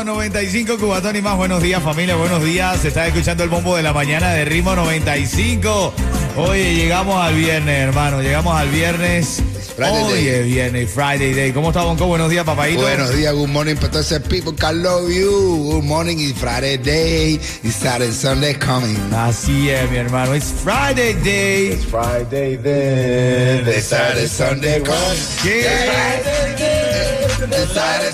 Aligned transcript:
Oh, 0.00 0.04
95 0.04 0.78
Cubatón 0.78 1.14
y 1.16 1.20
más. 1.20 1.36
Buenos 1.36 1.62
días, 1.62 1.82
familia. 1.82 2.16
Buenos 2.16 2.42
días. 2.42 2.80
Se 2.80 2.88
está 2.88 3.06
escuchando 3.06 3.44
el 3.44 3.50
bombo 3.50 3.76
de 3.76 3.82
la 3.82 3.92
mañana 3.92 4.32
de 4.32 4.46
Ritmo 4.46 4.74
95. 4.74 5.92
Oye, 6.38 6.74
llegamos 6.74 7.22
al 7.22 7.34
viernes, 7.34 7.80
hermano. 7.80 8.22
Llegamos 8.22 8.58
al 8.58 8.70
viernes. 8.70 9.42
Friday 9.76 10.02
Hoy 10.02 10.24
day. 10.24 10.28
es 10.28 10.46
viernes, 10.46 10.90
Friday 10.90 11.34
Day. 11.34 11.52
¿Cómo 11.52 11.68
está, 11.68 11.82
Bonco? 11.82 12.06
Buenos 12.06 12.30
días, 12.30 12.44
papadito. 12.44 12.80
Buenos 12.80 13.14
días, 13.14 13.34
good 13.34 13.48
morning 13.48 13.74
para 13.74 13.90
todos 13.90 14.10
esos 14.10 14.26
people 14.26 14.54
que 14.54 14.66
I 14.66 14.74
love 14.74 15.10
you. 15.10 15.72
Good 15.74 15.84
morning, 15.84 16.16
it's 16.18 16.38
Friday 16.38 16.78
day, 16.78 17.34
it's 17.34 17.76
Saturday, 17.76 18.10
Sunday 18.12 18.54
coming. 18.54 18.96
Así 19.12 19.68
es, 19.68 19.90
mi 19.90 19.98
hermano. 19.98 20.34
It's 20.34 20.50
Friday 20.64 21.12
Day. 21.22 21.76
Friday 21.90 22.56
day, 22.56 23.62
the 23.64 23.80
Saturday, 23.82 24.28
Sunday 24.28 24.80
coming. 24.80 25.18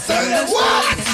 Sunday, 0.06 0.44
what? 0.52 1.05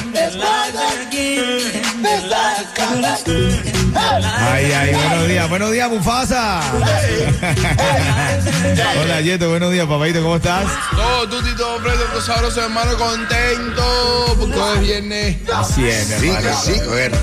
Ay, 4.38 4.72
ay, 4.72 4.94
buenos 4.94 5.28
días. 5.28 5.48
Buenos 5.48 5.72
días, 5.72 5.90
Mufasa. 5.90 6.60
Hola, 9.02 9.20
Yeto. 9.20 9.50
Buenos 9.50 9.72
días, 9.72 9.86
papadito. 9.86 10.22
¿Cómo 10.22 10.36
estás? 10.36 10.64
Todo 10.94 11.28
tuti, 11.28 11.54
todo 11.56 11.80
fresco, 11.80 12.04
todo 12.12 12.20
sabroso, 12.20 12.62
hermano, 12.62 12.96
contento, 12.96 14.36
porque 14.38 14.58
hoy 14.58 14.74
es 14.76 14.80
viernes. 14.82 15.36
Así 15.52 15.88
es, 15.88 16.08
mi 16.08 16.18
Sí, 16.20 16.28
hermano. 16.28 16.56
sí, 16.62 16.72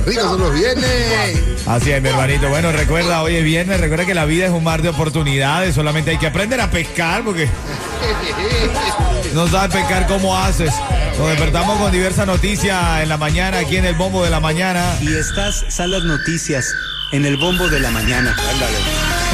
ricos 0.06 0.24
son 0.24 0.42
los 0.42 0.54
viernes. 0.54 1.68
Así 1.68 1.92
es, 1.92 2.02
mi 2.02 2.10
hermanito. 2.10 2.50
Bueno, 2.50 2.72
recuerda, 2.72 3.22
hoy 3.24 3.36
es 3.38 3.44
viernes, 3.44 3.80
recuerda 3.80 4.06
que 4.06 4.14
la 4.16 4.26
vida 4.26 4.46
es 4.46 4.52
un 4.52 4.64
mar 4.64 4.82
de 4.82 4.90
oportunidades, 4.90 5.76
solamente 5.76 6.12
hay 6.12 6.18
que 6.18 6.28
aprender 6.28 6.60
a 6.62 6.70
pescar 6.70 7.24
porque 7.24 7.48
no 9.34 9.48
sabes 9.48 9.76
pescar 9.76 10.08
cómo 10.08 10.38
haces. 10.38 10.74
Nos 11.18 11.30
despertamos 11.30 11.78
con 11.78 11.92
diversas 11.92 12.26
noticias 12.28 13.02
en 13.02 13.10
la 13.10 13.18
mañana, 13.18 13.60
aquí 13.60 13.78
en 13.78 13.86
el 13.86 13.96
bombo 13.96 14.24
de 14.24 14.30
la 14.30 14.40
mañana. 14.40 14.84
Y 15.02 15.14
estas 15.14 15.66
son 15.70 15.92
las 15.92 16.04
noticias 16.04 16.74
en 17.12 17.26
el 17.26 17.38
bombo 17.38 17.68
de 17.68 17.80
la 17.80 17.92
mañana. 17.92 18.36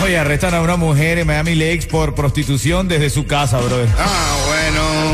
Oye, 0.03 0.17
arrestan 0.17 0.53
a 0.53 0.61
una 0.61 0.77
mujer 0.77 1.19
en 1.19 1.27
Miami 1.27 1.55
Lakes 1.55 1.87
por 1.87 2.15
prostitución 2.15 2.87
desde 2.87 3.09
su 3.09 3.27
casa, 3.27 3.59
brother. 3.59 3.89
Ah, 3.97 4.35
bueno. 4.47 5.04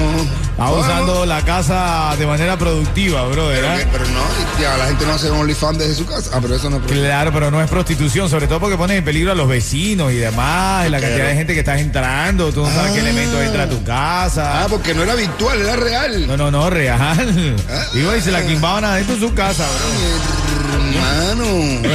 Usando 0.70 1.26
la 1.26 1.44
casa 1.44 2.16
de 2.18 2.28
manera 2.28 2.58
productiva, 2.58 3.24
brother. 3.28 3.62
Pero, 3.62 3.74
¿ah? 3.74 3.90
pero 3.92 4.06
no, 4.06 4.62
ya, 4.62 4.78
la 4.78 4.88
gente 4.88 5.06
no 5.06 5.14
hace 5.14 5.32
un 5.32 5.40
OnlyFans 5.40 5.78
desde 5.80 5.96
su 5.96 6.06
casa. 6.06 6.32
Ah, 6.34 6.40
pero 6.42 6.56
eso 6.56 6.70
no 6.70 6.78
es. 6.78 6.84
Claro, 6.84 7.32
pero 7.34 7.50
no 7.50 7.62
es 7.62 7.70
prostitución, 7.70 8.30
sobre 8.30 8.48
todo 8.48 8.60
porque 8.60 8.78
pone 8.78 8.98
en 8.98 9.04
peligro 9.04 9.32
a 9.32 9.36
los 9.36 9.48
vecinos 9.48 10.12
y 10.12 10.18
demás, 10.18 10.90
la 10.90 11.00
cantidad 11.00 11.28
de 11.28 11.36
gente 11.36 11.54
que 11.54 11.60
está 11.60 11.80
entrando, 11.80 12.52
tú 12.52 12.62
no 12.62 12.70
sabes 12.70 12.92
qué 12.92 13.00
elementos 13.00 13.42
entra 13.42 13.64
a 13.64 13.70
tu 13.70 13.84
casa. 13.84 14.64
Ah, 14.64 14.68
porque 14.70 14.94
no 14.94 15.04
era 15.04 15.16
virtual, 15.16 15.62
era 15.62 15.76
real. 15.76 16.28
No, 16.28 16.38
no, 16.38 16.52
no, 16.52 16.70
real. 16.70 17.56
Iba 17.94 18.18
y 18.18 18.22
se 18.22 18.32
la 18.32 18.46
quimbaban 18.46 18.86
adentro 18.86 19.16
de 19.16 19.22
su 19.22 19.34
casa, 19.34 19.64
bro. 19.64 20.41
Hermano. 20.74 21.46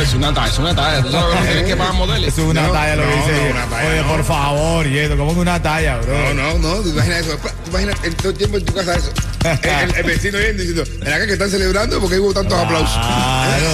Es 0.01 0.15
una 0.15 0.33
talla, 0.35 0.53
es 0.53 0.59
una 0.59 0.75
talla. 0.75 1.03
Tú 1.03 1.11
sabes 1.13 1.35
lo 1.35 1.41
que 1.41 1.47
tienes 1.49 1.65
que 1.67 1.77
pagar 1.77 1.95
modelos. 1.95 2.29
Es 2.29 2.39
una 2.39 2.63
No, 2.63 2.73
talla 2.73 2.97
lo 2.97 3.03
que 3.03 3.09
no, 3.09 3.17
dice. 3.27 3.33
no, 3.45 3.51
una 3.51 3.67
talla 3.67 3.89
Oye, 3.89 4.03
no. 4.03 4.09
por 4.09 4.25
favor, 4.25 4.87
Yeto, 4.89 5.17
¿cómo 5.17 5.35
que 5.35 5.41
una 5.41 5.63
talla, 5.63 5.97
bro? 5.99 6.35
No, 6.35 6.35
no, 6.35 6.59
no, 6.59 6.75
tú 6.83 6.89
imaginas 6.91 7.21
eso. 7.27 7.37
Tú 7.65 7.71
imaginas 7.71 7.97
el, 8.05 8.15
todo 8.17 8.29
el 8.31 8.37
tiempo 8.39 8.57
en 8.59 8.65
tu 8.65 8.75
casa 8.75 8.95
eso. 8.97 9.11
El, 9.45 9.69
el- 9.91 9.95
el 9.97 10.03
vecino 10.05 10.39
viendo 10.39 10.63
diciendo, 10.63 10.85
acá 11.03 11.27
que 11.27 11.33
están 11.33 11.51
celebrando 11.51 12.01
porque 12.01 12.19
hubo 12.19 12.33
tantos 12.35 12.59
aplausos. 12.59 12.93
Claro, 12.97 13.71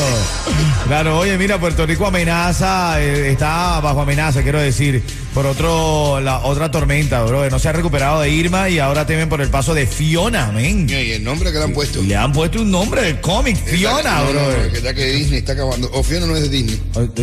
claro, 0.86 1.18
oye, 1.18 1.36
mira, 1.38 1.58
Puerto 1.58 1.86
Rico 1.86 2.06
amenaza, 2.06 3.00
eh, 3.00 3.30
está 3.32 3.80
bajo 3.80 4.00
amenaza, 4.02 4.42
quiero 4.42 4.60
decir, 4.60 5.02
por 5.34 5.46
otro, 5.46 6.20
la 6.20 6.40
otra 6.44 6.70
tormenta, 6.70 7.22
bro. 7.24 7.48
No 7.48 7.58
se 7.58 7.68
ha 7.68 7.72
recuperado 7.72 8.20
de 8.20 8.30
Irma 8.30 8.68
y 8.68 8.78
ahora 8.78 9.06
temen 9.06 9.28
por 9.28 9.40
el 9.40 9.48
paso 9.48 9.74
de 9.74 9.86
Fiona, 9.86 10.52
men. 10.52 10.88
Y 10.88 11.12
el 11.12 11.24
nombre 11.24 11.50
que 11.52 11.58
le 11.58 11.64
han 11.64 11.72
puesto. 11.72 12.02
Le 12.02 12.16
han 12.16 12.32
puesto 12.32 12.60
un 12.60 12.70
nombre 12.70 13.02
del 13.02 13.20
cómic, 13.20 13.56
Fiona, 13.56 14.20
no, 14.20 14.30
bro. 14.30 14.62
no, 14.64 14.72
que 14.72 14.82
ya 14.82 14.94
que 14.94 15.06
Disney 15.06 15.38
está 15.38 15.52
acabando. 15.52 15.90
O 15.92 16.02
Fiona 16.02 16.26
no 16.26 16.36
es 16.36 16.42
de 16.42 16.48
Disney. 16.50 16.80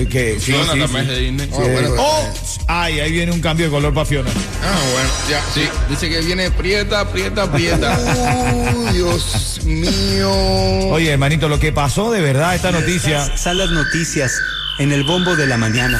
Que, 0.09 0.38
Fiona 0.40 0.74
sí, 0.74 0.80
también 0.80 0.90
sí. 0.90 0.97
es 1.00 1.08
de 1.08 1.20
Disney. 1.20 1.50
Ah, 1.53 1.58
bueno, 1.58 1.90
Oh, 2.00 2.34
ay, 2.68 3.00
ahí 3.00 3.12
viene 3.12 3.31
un 3.31 3.41
cambio 3.41 3.66
de 3.68 3.72
color 3.72 3.94
para 3.94 4.06
Fiona. 4.06 4.30
Ah, 4.64 4.80
bueno, 4.94 5.09
ya. 5.30 5.41
Sí, 5.53 5.62
dice 5.90 6.09
que 6.09 6.22
viene 6.22 6.50
prieta, 6.52 7.08
prieta, 7.09 7.52
prieta. 7.52 8.00
Uy, 8.76 8.94
Dios 8.94 9.59
mío. 9.66 10.31
Oye, 10.91 11.12
hermanito, 11.12 11.47
lo 11.50 11.59
que 11.59 11.72
pasó 11.72 12.12
de 12.12 12.22
verdad 12.22 12.56
esta 12.56 12.72
noticia, 12.72 13.36
Las 13.54 13.72
noticias 13.72 14.32
en 14.78 14.92
el 14.92 15.04
bombo 15.04 15.36
de 15.36 15.48
la 15.48 15.58
mañana. 15.58 16.00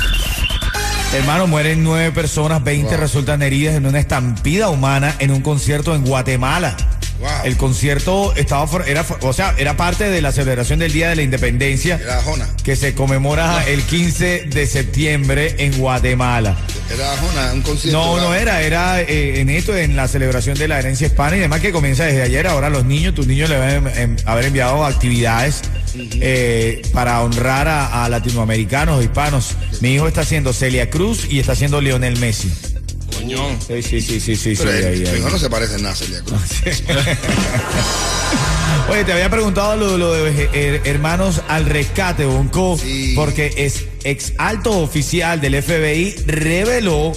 hermano, 1.14 1.48
mueren 1.48 1.84
nueve 1.84 2.12
personas, 2.12 2.64
20 2.64 2.96
resultan 2.96 3.42
heridas 3.42 3.76
en 3.76 3.88
una 3.88 4.00
estampida 4.00 4.70
humana 4.70 5.16
en 5.18 5.32
un 5.32 5.42
concierto 5.42 5.96
en 5.96 6.06
Guatemala. 6.06 6.78
Wow. 7.20 7.30
El 7.46 7.58
concierto 7.58 8.34
estaba, 8.36 8.86
era, 8.86 9.04
o 9.22 9.34
sea, 9.34 9.56
era 9.58 9.76
parte 9.76 10.10
de 10.10 10.22
la 10.22 10.32
celebración 10.32 10.78
del 10.78 10.94
Día 10.94 11.10
de 11.10 11.16
la 11.16 11.24
Independencia 11.24 12.00
que 12.64 12.76
se 12.76 12.94
conmemora 12.94 13.64
el 13.68 13.82
15 13.82 14.46
de 14.46 14.68
septiembre 14.68 15.56
en 15.58 15.76
Guatemala. 15.80 16.56
Era 16.94 17.18
Jona, 17.18 17.54
un 17.54 17.62
concierto. 17.64 18.00
No, 18.00 18.18
no 18.22 18.36
era, 18.36 18.62
era 18.62 19.02
eh, 19.02 19.42
en 19.42 19.50
esto, 19.50 19.76
en 19.76 19.96
la 19.96 20.08
celebración 20.08 20.56
de 20.56 20.68
la 20.68 20.78
herencia 20.78 21.08
hispana 21.08 21.36
y 21.36 21.40
demás 21.40 21.62
que 21.62 21.72
comienza 21.72 22.06
desde 22.06 22.22
ayer. 22.22 22.46
Ahora 22.46 22.70
los 22.70 22.86
niños, 22.86 23.16
tus 23.16 23.26
niños 23.26 23.50
le 23.50 23.58
van 23.58 24.18
a 24.24 24.32
haber 24.32 24.46
enviado 24.46 24.86
actividades 24.86 25.64
eh, 25.96 26.82
para 26.94 27.22
honrar 27.22 27.68
a, 27.68 28.06
a 28.06 28.10
latinoamericanos 28.10 29.04
hispanos. 29.04 29.56
Mi 29.82 29.96
hijo 29.96 30.08
está 30.08 30.22
haciendo 30.22 30.54
Celia 30.54 30.90
Cruz 30.90 31.26
y 31.30 31.40
está 31.40 31.54
haciendo 31.54 31.82
Lionel 31.82 32.18
Messi. 32.20 32.52
Coñón. 33.16 33.58
Sí, 33.66 33.82
sí, 33.82 34.02
sí, 34.02 34.20
sí, 34.20 34.36
sí. 34.36 34.56
sí, 34.56 34.64
Pero 34.64 34.72
ahí, 34.72 34.78
él, 35.02 35.08
ahí. 35.08 35.14
mi 35.14 35.20
hijo 35.20 35.30
no 35.30 35.40
se 35.40 35.50
parece 35.50 35.78
nada 35.78 35.92
a 35.92 35.96
Celia 35.96 36.22
Cruz. 36.22 36.42
Oye, 38.90 39.04
te 39.04 39.12
había 39.14 39.30
preguntado 39.30 39.76
lo, 39.76 39.98
lo 39.98 40.14
de 40.14 40.50
eh, 40.54 40.82
hermanos 40.86 41.42
al 41.48 41.66
rescate, 41.66 42.26
Bonco, 42.26 42.78
Sí. 42.82 43.14
porque 43.16 43.54
es 43.58 43.86
ex 44.04 44.34
alto 44.38 44.80
oficial 44.80 45.42
del 45.42 45.62
FBI 45.62 46.16
reveló 46.26 47.12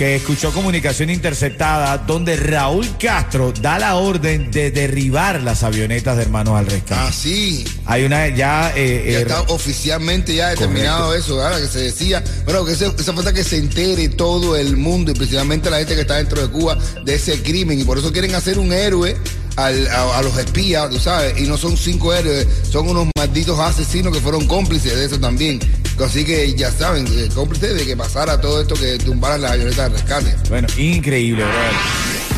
que 0.00 0.16
escuchó 0.16 0.50
comunicación 0.50 1.10
interceptada 1.10 1.98
donde 1.98 2.34
Raúl 2.34 2.88
Castro 2.98 3.52
da 3.60 3.78
la 3.78 3.96
orden 3.96 4.50
de 4.50 4.70
derribar 4.70 5.42
las 5.42 5.62
avionetas 5.62 6.16
de 6.16 6.22
hermanos 6.22 6.58
al 6.58 6.64
rescate. 6.64 6.94
Ah, 7.06 7.12
sí. 7.12 7.66
Hay 7.84 8.04
una 8.04 8.26
ya, 8.28 8.72
eh, 8.74 9.02
Ya 9.12 9.18
eh, 9.18 9.20
está 9.20 9.42
oficialmente 9.42 10.34
ya 10.34 10.48
determinado 10.48 11.14
eso, 11.14 11.36
¿verdad? 11.36 11.60
Que 11.60 11.68
se 11.68 11.80
decía, 11.80 12.24
bueno, 12.46 12.64
que 12.64 12.72
ese- 12.72 12.94
esa 12.98 13.12
falta 13.12 13.34
que 13.34 13.44
se 13.44 13.58
entere 13.58 14.08
todo 14.08 14.56
el 14.56 14.78
mundo 14.78 15.10
y 15.12 15.14
principalmente 15.14 15.68
la 15.68 15.76
gente 15.76 15.94
que 15.94 16.00
está 16.00 16.16
dentro 16.16 16.40
de 16.40 16.48
Cuba 16.48 16.78
de 17.04 17.14
ese 17.16 17.42
crimen 17.42 17.78
y 17.78 17.84
por 17.84 17.98
eso 17.98 18.10
quieren 18.10 18.34
hacer 18.34 18.58
un 18.58 18.72
héroe 18.72 19.18
al- 19.56 19.88
a, 19.88 20.18
a 20.18 20.22
los 20.22 20.36
espías, 20.38 20.88
tú 20.90 20.98
sabes, 20.98 21.38
y 21.40 21.42
no 21.46 21.56
son 21.56 21.76
cinco 21.76 22.12
héroes, 22.14 22.46
son 22.70 22.88
unos 22.88 23.06
malditos 23.16 23.58
asesinos 23.58 24.12
que 24.12 24.20
fueron 24.20 24.46
cómplices 24.46 24.94
de 24.96 25.04
eso 25.06 25.18
también. 25.20 25.60
Así 26.04 26.24
que 26.24 26.54
ya 26.54 26.70
saben, 26.72 27.06
eh, 27.08 27.28
cómplices 27.34 27.74
de 27.74 27.84
que 27.84 27.94
pasara 27.96 28.40
todo 28.40 28.62
esto 28.62 28.74
que 28.74 28.96
tumbaran 28.98 29.42
las 29.42 29.52
avionetas 29.52 29.90
de 29.92 29.98
rescate. 29.98 30.36
Bueno, 30.48 30.66
increíble, 30.78 31.44
brother. 31.44 31.72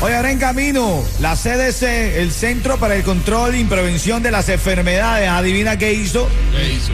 Hoy 0.01 0.13
ahora 0.15 0.33
en 0.33 0.39
camino, 0.41 1.05
la 1.21 1.37
CDC, 1.37 2.19
el 2.19 2.33
Centro 2.33 2.77
para 2.79 2.97
el 2.97 3.05
Control 3.05 3.55
y 3.55 3.63
Prevención 3.63 4.21
de 4.21 4.33
las 4.33 4.49
Enfermedades, 4.49 5.29
adivina 5.29 5.79
qué 5.79 5.93
hizo, 5.93 6.29
¿Qué 6.57 6.73
hizo? 6.73 6.91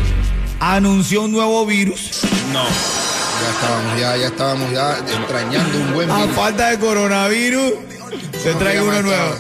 anunció 0.61 1.23
un 1.23 1.33
nuevo 1.33 1.65
virus. 1.65 2.11
No. 2.53 2.65
Ya 2.65 3.51
estábamos, 3.51 4.01
ya, 4.01 4.17
ya 4.17 4.27
estábamos 4.27 4.73
ya 4.73 4.99
extrañando 5.21 5.79
un 5.79 5.95
buen 5.95 6.11
A 6.11 6.19
virus. 6.19 6.35
falta 6.37 6.69
de 6.71 6.79
coronavirus, 6.79 7.73
se 8.43 8.53
No, 8.53 8.59
trae 8.59 8.83
uno 8.83 9.01
nuevo. 9.03 9.35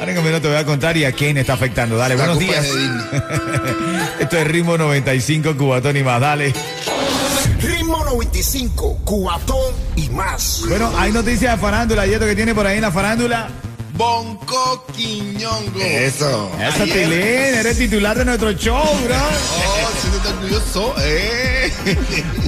Ahora 0.00 0.12
en 0.12 0.16
camino 0.16 0.40
te 0.40 0.48
voy 0.48 0.56
a 0.56 0.64
contar 0.64 0.96
y 0.96 1.04
a 1.04 1.12
quién 1.12 1.36
está 1.36 1.52
afectando. 1.52 1.98
Dale, 1.98 2.16
La 2.16 2.24
buenos 2.24 2.38
días. 2.38 2.66
Esto 4.18 4.38
es 4.38 4.46
Ritmo 4.46 4.78
95, 4.78 5.54
Cubatón 5.58 5.94
y 5.94 6.02
más. 6.02 6.18
Dale. 6.22 6.54
Ritmo 7.60 8.02
95, 8.06 9.00
cuatón 9.04 9.74
y 9.96 10.08
más. 10.08 10.62
Bueno, 10.66 10.90
hay 10.96 11.12
noticias 11.12 11.54
de 11.54 11.58
farándula. 11.60 12.06
¿Y 12.06 12.14
esto 12.14 12.24
que 12.24 12.34
tiene 12.34 12.54
por 12.54 12.66
ahí 12.66 12.76
en 12.76 12.82
la 12.82 12.90
farándula? 12.90 13.50
Bonco 14.00 14.82
Quiñongo. 14.96 15.78
Eso. 15.78 16.50
Esa 16.58 16.84
Tilín, 16.84 17.12
eres 17.12 17.76
titular 17.76 18.16
de 18.16 18.24
nuestro 18.24 18.50
show, 18.52 18.82
bro. 19.04 19.14
Oh, 19.14 19.90
si 20.00 20.08
tú 20.08 20.34
muy 20.40 20.54
orgulloso. 20.54 20.94
Eh. 21.02 21.70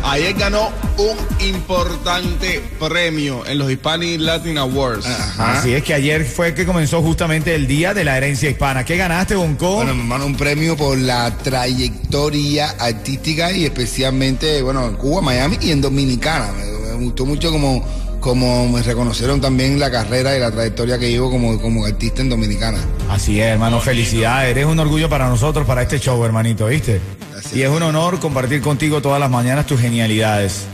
Ayer 0.03 0.33
ganó 0.33 0.73
un 0.97 1.47
importante 1.47 2.63
premio 2.79 3.45
en 3.45 3.59
los 3.59 3.71
Hispanic 3.71 4.19
Latin 4.21 4.57
Awards. 4.57 5.05
Así 5.37 5.75
es 5.75 5.83
que 5.83 5.93
ayer 5.93 6.25
fue 6.25 6.55
que 6.55 6.65
comenzó 6.65 7.03
justamente 7.03 7.55
el 7.55 7.67
Día 7.67 7.93
de 7.93 8.05
la 8.05 8.17
Herencia 8.17 8.49
Hispana. 8.49 8.87
¿Qué 8.87 8.97
ganaste, 8.97 9.35
Bonco? 9.35 9.75
Bueno, 9.75 9.93
mi 9.93 10.01
hermano, 10.01 10.25
un 10.25 10.37
premio 10.37 10.75
por 10.75 10.97
la 10.97 11.37
trayectoria 11.37 12.77
artística 12.79 13.53
y 13.53 13.67
especialmente, 13.67 14.63
bueno, 14.63 14.89
en 14.89 14.95
Cuba, 14.95 15.21
Miami 15.21 15.59
y 15.61 15.71
en 15.73 15.83
Dominicana. 15.83 16.51
Me, 16.53 16.65
me 16.65 17.05
gustó 17.05 17.27
mucho 17.27 17.53
como, 17.53 17.85
como 18.23 18.69
me 18.69 18.83
reconocieron 18.83 19.41
también 19.41 19.81
la 19.81 19.91
carrera 19.91 20.35
y 20.37 20.41
la 20.41 20.53
trayectoria 20.53 20.97
que 20.97 21.11
llevo 21.11 21.29
como, 21.29 21.61
como 21.61 21.85
artista 21.85 22.23
en 22.23 22.31
Dominicana. 22.31 22.79
Así 23.11 23.41
es, 23.41 23.49
hermano, 23.49 23.81
felicidades. 23.81 24.53
Eres 24.53 24.65
un 24.65 24.79
orgullo 24.79 25.09
para 25.09 25.29
nosotros, 25.29 25.67
para 25.67 25.83
este 25.83 25.99
show, 25.99 26.25
hermanito, 26.25 26.67
¿viste? 26.67 27.01
Gracias. 27.33 27.57
Y 27.57 27.63
es 27.63 27.69
un 27.69 27.83
honor 27.83 28.21
compartir 28.21 28.63
contigo 28.63 29.03
todas 29.03 29.19
las 29.19 29.29
mañanas 29.29 29.67
tus 29.67 29.81
genialidades. 29.81 30.67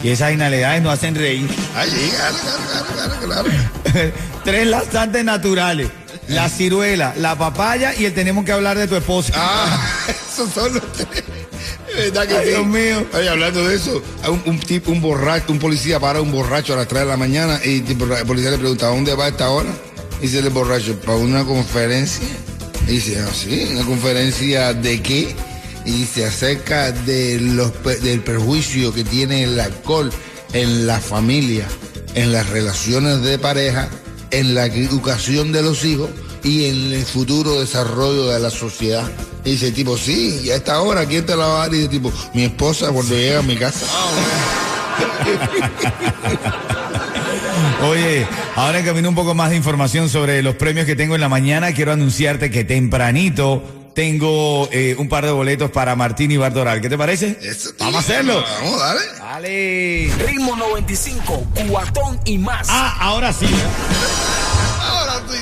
Y 0.00 0.10
esas 0.10 0.30
genialidades 0.30 0.80
nos 0.80 0.94
hacen 0.94 1.16
reír. 1.16 1.50
Ay, 1.74 1.90
claro, 2.16 2.36
claro, 2.94 3.42
claro. 3.42 4.12
Tres 4.44 4.66
laxantes 4.68 5.24
naturales. 5.24 5.88
La 6.28 6.48
ciruela, 6.48 7.14
la 7.16 7.36
papaya 7.36 7.94
y 7.96 8.04
el 8.04 8.14
tenemos 8.14 8.44
que 8.44 8.52
hablar 8.52 8.78
de 8.78 8.86
tu 8.86 8.94
esposa. 8.94 9.32
Ah, 9.36 9.88
esos 10.08 10.50
son 10.50 10.72
los 10.72 10.92
tres. 10.92 11.24
De 11.94 12.10
verdad 12.10 12.26
que 12.26 12.34
Ay, 12.34 12.44
sí. 12.44 12.50
Dios 12.50 12.66
mío. 12.66 13.06
Oye, 13.14 13.28
hablando 13.28 13.66
de 13.66 13.74
eso, 13.74 14.02
un, 14.28 14.42
un 14.46 14.58
tipo, 14.60 14.90
un 14.90 15.00
borracho, 15.00 15.52
un 15.52 15.58
policía 15.58 16.00
para 16.00 16.20
un 16.20 16.32
borracho 16.32 16.72
a 16.74 16.76
las 16.76 16.88
3 16.88 17.02
de 17.02 17.08
la 17.08 17.16
mañana 17.16 17.60
y 17.64 17.84
el 17.86 17.96
policía 18.26 18.50
le 18.50 18.58
pregunta, 18.58 18.86
¿a 18.86 18.90
dónde 18.90 19.14
va 19.14 19.26
a 19.26 19.28
esta 19.28 19.50
hora? 19.50 19.70
Y 20.20 20.22
dice 20.22 20.38
el 20.38 20.50
borracho, 20.50 20.98
para 21.00 21.18
una 21.18 21.44
conferencia. 21.44 22.26
Y 22.86 22.92
dice, 22.92 23.18
ah, 23.20 23.30
sí, 23.32 23.68
¿una 23.72 23.84
conferencia 23.84 24.72
de 24.72 25.02
qué? 25.02 25.34
Y 25.84 25.90
dice, 25.90 26.24
acerca 26.24 26.92
de 26.92 27.38
los, 27.40 27.72
del 28.02 28.20
perjuicio 28.20 28.92
que 28.94 29.04
tiene 29.04 29.44
el 29.44 29.58
alcohol 29.60 30.10
en 30.52 30.86
la 30.86 31.00
familia, 31.00 31.66
en 32.14 32.32
las 32.32 32.48
relaciones 32.50 33.22
de 33.22 33.38
pareja, 33.38 33.88
en 34.30 34.54
la 34.54 34.66
educación 34.66 35.52
de 35.52 35.62
los 35.62 35.84
hijos 35.84 36.08
y 36.42 36.66
en 36.66 36.92
el 36.92 37.04
futuro 37.04 37.60
desarrollo 37.60 38.28
de 38.28 38.40
la 38.40 38.50
sociedad. 38.50 39.10
Y 39.44 39.52
dice 39.52 39.72
tipo, 39.72 39.96
sí, 39.96 40.40
y 40.44 40.50
a 40.50 40.56
esta 40.56 40.80
hora, 40.80 41.06
¿quién 41.06 41.26
te 41.26 41.36
la 41.36 41.46
va 41.46 41.56
a 41.56 41.58
dar? 41.60 41.74
Y 41.74 41.78
dice 41.78 41.88
tipo, 41.88 42.12
mi 42.34 42.44
esposa 42.44 42.90
cuando 42.90 43.14
llega 43.14 43.40
a 43.40 43.42
mi 43.42 43.56
casa. 43.56 43.86
Oye, 47.88 48.26
ahora 48.54 48.78
en 48.78 48.84
camino 48.84 49.08
un 49.08 49.14
poco 49.14 49.34
más 49.34 49.50
de 49.50 49.56
información 49.56 50.08
sobre 50.08 50.42
los 50.42 50.54
premios 50.54 50.86
que 50.86 50.94
tengo 50.94 51.14
en 51.14 51.20
la 51.20 51.28
mañana, 51.28 51.72
quiero 51.72 51.92
anunciarte 51.92 52.50
que 52.50 52.64
tempranito 52.64 53.62
tengo 53.94 54.68
eh, 54.72 54.94
un 54.98 55.08
par 55.08 55.26
de 55.26 55.32
boletos 55.32 55.70
para 55.70 55.96
Martín 55.96 56.30
y 56.30 56.36
Bardoral. 56.36 56.80
¿Qué 56.80 56.88
te 56.88 56.96
parece? 56.96 57.38
Eso, 57.42 57.74
tío. 57.74 57.86
Vamos 57.86 57.96
a 57.96 57.98
hacerlo. 57.98 58.44
Vamos, 58.60 58.80
dale. 58.80 59.00
Dale. 59.18 60.12
Ritmo 60.26 60.56
95, 60.56 61.46
cuatón 61.68 62.18
y 62.24 62.38
más. 62.38 62.68
Ah, 62.70 62.96
ahora 63.00 63.32
sí. 63.32 63.46
Ahora 64.80 65.14
sí. 65.30 65.38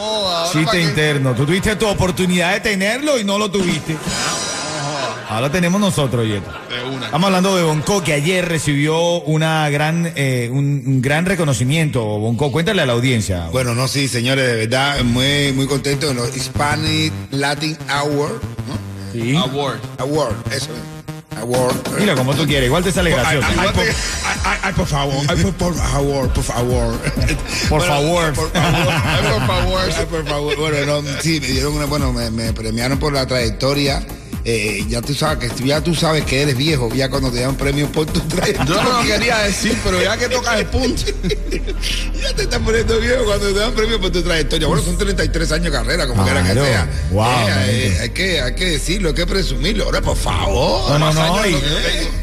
No, 0.00 0.52
Chiste 0.52 0.80
interno. 0.80 1.34
Tú 1.34 1.44
tuviste 1.44 1.76
tu 1.76 1.86
oportunidad 1.86 2.54
de 2.54 2.60
tenerlo 2.60 3.18
y 3.18 3.24
no 3.24 3.38
lo 3.38 3.50
tuviste. 3.50 3.96
Ahora 5.28 5.50
tenemos 5.52 5.80
nosotros, 5.80 6.26
Yeto. 6.26 6.50
Estamos 7.04 7.26
hablando 7.26 7.54
de 7.54 7.62
Bonco, 7.62 8.02
que 8.02 8.14
ayer 8.14 8.48
recibió 8.48 9.20
una 9.22 9.68
gran, 9.70 10.12
eh, 10.16 10.48
un, 10.50 10.82
un 10.84 11.00
gran 11.02 11.24
reconocimiento. 11.24 12.02
Bonco, 12.04 12.50
cuéntale 12.50 12.82
a 12.82 12.86
la 12.86 12.94
audiencia. 12.94 13.48
Bueno, 13.52 13.74
no, 13.74 13.86
sí, 13.86 14.08
señores, 14.08 14.46
de 14.46 14.54
verdad, 14.54 15.02
muy, 15.04 15.52
muy 15.52 15.66
contento 15.66 16.10
en 16.10 16.16
los 16.16 16.36
Hispanic 16.36 17.12
Latin 17.30 17.76
Award, 17.88 18.40
¿no? 18.66 19.12
Sí. 19.12 19.36
Award. 19.36 19.78
Award, 19.98 20.34
eso 20.50 20.70
es. 20.72 20.89
Mira, 21.98 22.14
como 22.14 22.34
tú 22.34 22.46
quieres, 22.46 22.66
igual 22.66 22.82
te 22.84 22.92
sale 22.92 23.10
gracioso. 23.10 23.46
Ay, 23.58 23.68
por, 23.72 23.84
ay, 24.62 24.72
por 24.74 24.86
favor, 24.86 25.14
ay, 25.28 25.36
por, 25.58 25.74
favor, 25.74 26.28
por 26.32 26.44
favor. 26.44 26.98
Por 27.68 27.82
favor. 27.82 28.32
Por 28.34 28.50
favor. 29.46 30.06
Por 30.10 30.26
favor. 30.28 30.56
Bueno, 30.56 31.02
no, 31.02 31.20
sí, 31.20 31.40
me 31.40 31.48
dieron 31.48 31.74
una, 31.74 31.86
bueno, 31.86 32.12
me, 32.12 32.30
me 32.30 32.52
premiaron 32.52 32.98
por 32.98 33.12
la 33.12 33.26
trayectoria. 33.26 34.02
Eh, 34.44 34.84
ya 34.88 35.02
tú 35.02 35.14
sabes 35.14 35.52
que 35.52 35.64
ya 35.66 35.82
tú 35.82 35.94
sabes 35.94 36.24
que 36.24 36.40
eres 36.42 36.56
viejo, 36.56 36.88
ya 36.94 37.10
cuando 37.10 37.30
te 37.30 37.40
dan 37.40 37.56
premios 37.56 37.90
por 37.90 38.06
tu 38.06 38.20
trayectoria. 38.20 38.74
Yo 38.74 38.82
no 38.82 39.00
lo 39.02 39.06
quería 39.06 39.38
decir, 39.38 39.76
pero 39.84 40.02
ya 40.02 40.16
que 40.16 40.28
tocas 40.28 40.58
el 40.60 40.66
punto. 40.66 41.02
Ya 42.20 42.34
te 42.34 42.42
están 42.42 42.62
poniendo 42.62 43.00
viejo 43.00 43.24
cuando 43.24 43.46
te 43.52 43.58
dan 43.58 43.72
premios 43.72 43.98
por 43.98 44.10
tu 44.10 44.22
trayectoria. 44.22 44.66
Bueno, 44.68 44.82
son 44.82 44.98
33 44.98 45.52
años 45.52 45.64
de 45.64 45.70
carrera, 45.70 46.06
como 46.06 46.22
quiera 46.22 46.42
que 46.42 46.52
sea. 46.52 46.88
Wow, 47.12 47.24
Eh, 47.48 47.86
eh, 47.94 47.98
hay, 48.02 48.10
que, 48.10 48.40
hay 48.42 48.54
que 48.54 48.64
decirlo, 48.66 49.08
hay 49.08 49.14
que 49.14 49.26
presumirlo. 49.26 49.84
Ahora, 49.84 50.02
por 50.02 50.16
favor. 50.18 50.90
No, 50.90 50.98
no, 50.98 51.12
no. 51.12 51.46
y- 51.46 51.56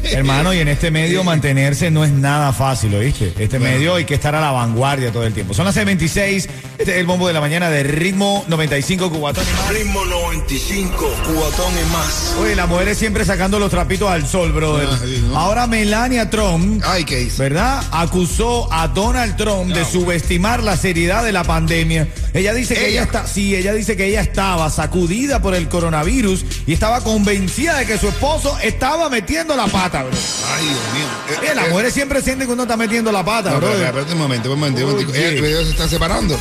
hermano, 0.04 0.54
y 0.54 0.58
en 0.60 0.68
este 0.68 0.92
medio 0.92 1.24
mantenerse 1.24 1.90
no 1.90 2.04
es 2.04 2.12
nada 2.12 2.52
fácil, 2.52 2.94
¿oíste? 2.94 3.32
Este 3.38 3.58
medio 3.58 3.96
hay 3.96 4.04
que 4.04 4.14
estar 4.14 4.34
a 4.36 4.40
la 4.40 4.52
vanguardia 4.52 5.10
todo 5.12 5.24
el 5.24 5.34
tiempo. 5.34 5.52
Son 5.52 5.64
las 5.64 5.76
6.26. 5.76 6.48
Este 6.78 6.92
es 6.92 6.98
el 6.98 7.06
bombo 7.06 7.26
de 7.26 7.34
la 7.34 7.40
mañana 7.40 7.68
de 7.68 7.82
ritmo 7.82 8.44
95 8.46 9.10
Cubatón 9.10 9.44
y 9.44 9.52
más. 9.56 9.68
Ritmo 9.70 10.04
95, 10.04 11.10
cuatón 11.34 11.72
y 11.72 11.92
más. 11.92 12.07
Oye, 12.40 12.54
las 12.54 12.68
mujeres 12.68 12.96
siempre 12.98 13.24
sacando 13.24 13.58
los 13.58 13.70
trapitos 13.70 14.08
al 14.10 14.26
sol, 14.26 14.52
brother. 14.52 14.88
Ah, 14.90 14.98
sí, 15.04 15.24
¿no? 15.28 15.36
Ahora 15.36 15.66
Melania 15.66 16.30
Trump. 16.30 16.82
Ay, 16.86 17.04
¿qué? 17.04 17.28
¿Verdad? 17.36 17.82
Acusó 17.90 18.72
a 18.72 18.88
Donald 18.88 19.36
Trump 19.36 19.72
de 19.74 19.84
subestimar 19.84 20.62
la 20.62 20.76
seriedad 20.76 21.24
de 21.24 21.32
la 21.32 21.44
pandemia. 21.44 22.08
Ella 22.32 22.54
dice 22.54 22.74
que 22.74 22.80
ella 22.88 22.88
¿Ella? 22.90 23.02
está, 23.02 23.26
sí, 23.26 23.54
ella 23.56 23.72
dice 23.74 23.96
que 23.96 24.06
ella 24.06 24.20
estaba 24.20 24.70
sacudida 24.70 25.42
por 25.42 25.54
el 25.54 25.68
coronavirus 25.68 26.44
y 26.66 26.72
estaba 26.72 27.00
convencida 27.02 27.76
de 27.78 27.86
que 27.86 27.98
su 27.98 28.08
esposo 28.08 28.56
estaba 28.62 29.08
metiendo 29.10 29.56
la 29.56 29.66
pata, 29.66 30.04
bro. 30.04 30.12
Ay, 30.56 30.64
Dios 30.64 30.78
mío. 30.94 31.06
Eh, 31.30 31.36
Oye, 31.40 31.54
las 31.54 31.66
eh, 31.66 31.70
mujeres 31.70 31.92
siempre 31.94 32.22
sienten 32.22 32.46
que 32.46 32.52
uno 32.52 32.62
está 32.62 32.76
metiendo 32.76 33.10
la 33.10 33.24
pata, 33.24 33.50
No, 33.50 33.56
bro. 33.58 33.72
espérate 33.72 34.12
un 34.12 34.18
momento, 34.18 34.52
un 34.52 34.58
momento, 34.60 34.86
un 34.86 34.92
momento. 34.92 35.14
Ellos 35.16 35.64
se 35.64 35.70
están 35.72 35.88
separando. 35.88 36.38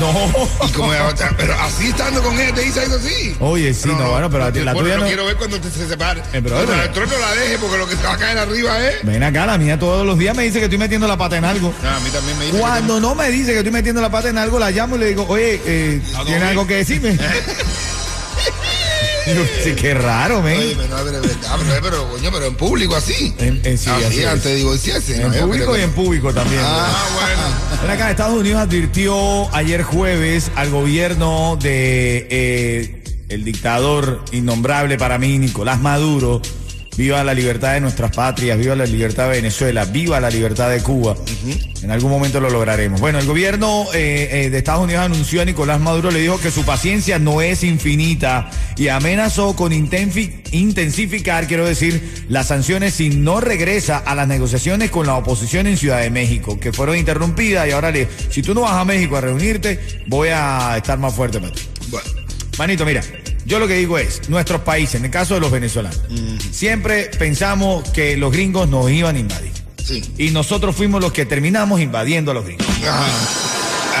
No. 0.00 0.48
Y 0.68 0.72
como 0.72 0.92
ella- 0.94 1.14
pero 1.36 1.54
así 1.60 1.88
estando 1.88 2.22
con 2.22 2.38
ella 2.40 2.54
te 2.54 2.62
dice 2.62 2.82
eso 2.84 2.96
así. 2.96 3.36
Oye, 3.40 3.74
sí, 3.74 3.88
no, 3.88 4.10
bueno, 4.10 4.30
pero 4.30 4.44
la 4.50 4.72
bueno, 4.72 4.80
tuya 4.80 4.94
no 4.96 5.00
no- 5.02 5.06
quiero 5.06 5.26
ver 5.26 5.36
cuando 5.36 5.60
te 5.60 5.70
se 5.70 5.86
separe. 5.88 6.20
Eh, 6.32 6.40
pero, 6.42 6.56
o 6.56 6.58
sea, 6.60 6.66
pero- 6.66 6.82
el 6.84 6.92
trono 6.92 7.12
la 7.18 7.34
deje 7.34 7.58
porque 7.58 7.76
lo 7.78 7.86
que 7.86 7.96
se 7.96 8.02
va 8.02 8.12
a 8.14 8.16
caer 8.16 8.38
arriba 8.38 8.88
es. 8.88 9.04
Ven 9.04 9.22
acá, 9.22 9.44
la 9.46 9.58
mía 9.58 9.78
todos 9.78 10.06
los 10.06 10.18
días 10.18 10.34
me 10.36 10.44
dice 10.44 10.58
que 10.58 10.64
estoy 10.64 10.78
metiendo 10.78 11.06
la 11.06 11.16
pata 11.18 11.36
en 11.36 11.44
algo. 11.44 11.72
No, 11.82 11.90
a 11.90 12.00
mí 12.00 12.08
también 12.10 12.38
me 12.38 12.44
dice. 12.46 12.56
que 12.56 12.60
Cuando 12.62 13.00
no 13.00 13.14
me 13.14 13.30
dice 13.30 13.52
que 13.52 13.58
estoy 13.58 13.72
metiendo 13.72 14.00
la 14.00 14.10
pata 14.10 14.28
en 14.30 14.38
algo, 14.38 14.58
la 14.58 14.70
llamo 14.70 14.96
y 14.96 15.00
le 15.00 15.06
digo, 15.06 15.26
oye, 15.28 15.60
eh, 15.64 16.00
¿tiene 16.24 16.44
algo 16.46 16.66
que 16.66 16.76
decirme? 16.76 17.18
Sí, 19.62 19.74
qué 19.74 19.92
raro, 19.92 20.40
men. 20.40 20.56
Oye, 20.58 20.74
pero, 20.74 20.96
pero, 21.04 21.20
pero, 21.20 21.34
pero, 21.68 21.80
pero, 21.82 22.08
coño, 22.08 22.30
pero 22.32 22.46
en 22.46 22.54
público 22.54 22.96
así. 22.96 23.34
En- 23.38 23.60
en- 23.62 23.76
sí, 23.76 23.90
así, 23.90 24.04
así 24.06 24.20
es. 24.20 24.26
antes 24.26 24.44
de 24.44 24.54
divorciarse. 24.54 25.16
en 25.16 25.30
¿no? 25.30 25.38
Público 25.46 25.76
y 25.76 25.82
en 25.82 25.92
público 25.92 26.32
también. 26.32 26.62
Ah, 26.64 27.04
bueno. 27.14 27.67
Ven 27.80 27.90
acá, 27.92 28.10
Estados 28.10 28.40
Unidos 28.40 28.60
advirtió 28.60 29.54
ayer 29.54 29.82
jueves 29.84 30.50
al 30.56 30.70
gobierno 30.70 31.56
de 31.56 32.26
eh, 32.28 33.04
el 33.28 33.44
dictador 33.44 34.24
innombrable 34.32 34.98
para 34.98 35.16
mí, 35.16 35.38
Nicolás 35.38 35.80
Maduro. 35.80 36.42
Viva 36.98 37.22
la 37.22 37.32
libertad 37.32 37.74
de 37.74 37.80
nuestras 37.80 38.10
patrias, 38.10 38.58
viva 38.58 38.74
la 38.74 38.84
libertad 38.84 39.26
de 39.26 39.36
Venezuela, 39.36 39.84
viva 39.84 40.18
la 40.18 40.30
libertad 40.30 40.68
de 40.68 40.82
Cuba. 40.82 41.14
En 41.80 41.92
algún 41.92 42.10
momento 42.10 42.40
lo 42.40 42.50
lograremos. 42.50 43.00
Bueno, 43.00 43.20
el 43.20 43.26
gobierno 43.26 43.86
eh, 43.94 44.28
eh, 44.32 44.50
de 44.50 44.58
Estados 44.58 44.82
Unidos 44.82 45.04
anunció 45.04 45.40
a 45.40 45.44
Nicolás 45.44 45.78
Maduro, 45.78 46.10
le 46.10 46.18
dijo 46.18 46.40
que 46.40 46.50
su 46.50 46.64
paciencia 46.64 47.20
no 47.20 47.40
es 47.40 47.62
infinita 47.62 48.50
y 48.76 48.88
amenazó 48.88 49.54
con 49.54 49.72
intensificar, 49.72 51.46
quiero 51.46 51.64
decir, 51.64 52.24
las 52.28 52.48
sanciones 52.48 52.94
si 52.94 53.10
no 53.10 53.40
regresa 53.40 53.98
a 53.98 54.16
las 54.16 54.26
negociaciones 54.26 54.90
con 54.90 55.06
la 55.06 55.14
oposición 55.14 55.68
en 55.68 55.76
Ciudad 55.76 56.00
de 56.00 56.10
México, 56.10 56.58
que 56.58 56.72
fueron 56.72 56.96
interrumpidas 56.96 57.68
y 57.68 57.70
ahora 57.70 57.92
le, 57.92 58.08
si 58.28 58.42
tú 58.42 58.54
no 58.54 58.62
vas 58.62 58.72
a 58.72 58.84
México 58.84 59.16
a 59.16 59.20
reunirte, 59.20 59.78
voy 60.08 60.30
a 60.32 60.76
estar 60.76 60.98
más 60.98 61.14
fuerte. 61.14 61.38
Bueno, 61.38 61.54
Manito, 62.58 62.84
mira, 62.84 63.02
yo 63.48 63.58
lo 63.58 63.66
que 63.66 63.74
digo 63.74 63.98
es, 63.98 64.28
nuestros 64.28 64.60
países, 64.60 64.96
en 64.96 65.06
el 65.06 65.10
caso 65.10 65.34
de 65.34 65.40
los 65.40 65.50
venezolanos, 65.50 65.98
siempre 66.52 67.10
pensamos 67.18 67.88
que 67.90 68.16
los 68.16 68.30
gringos 68.30 68.68
nos 68.68 68.90
iban 68.90 69.16
a 69.16 69.18
invadir. 69.18 69.52
sí. 69.82 70.02
Y 70.18 70.30
nosotros 70.30 70.76
fuimos 70.76 71.00
los 71.00 71.12
que 71.12 71.24
terminamos 71.26 71.80
invadiendo 71.80 72.30
a 72.30 72.34
los 72.34 72.44
gringos. 72.44 72.66
Ajá. 72.86 73.06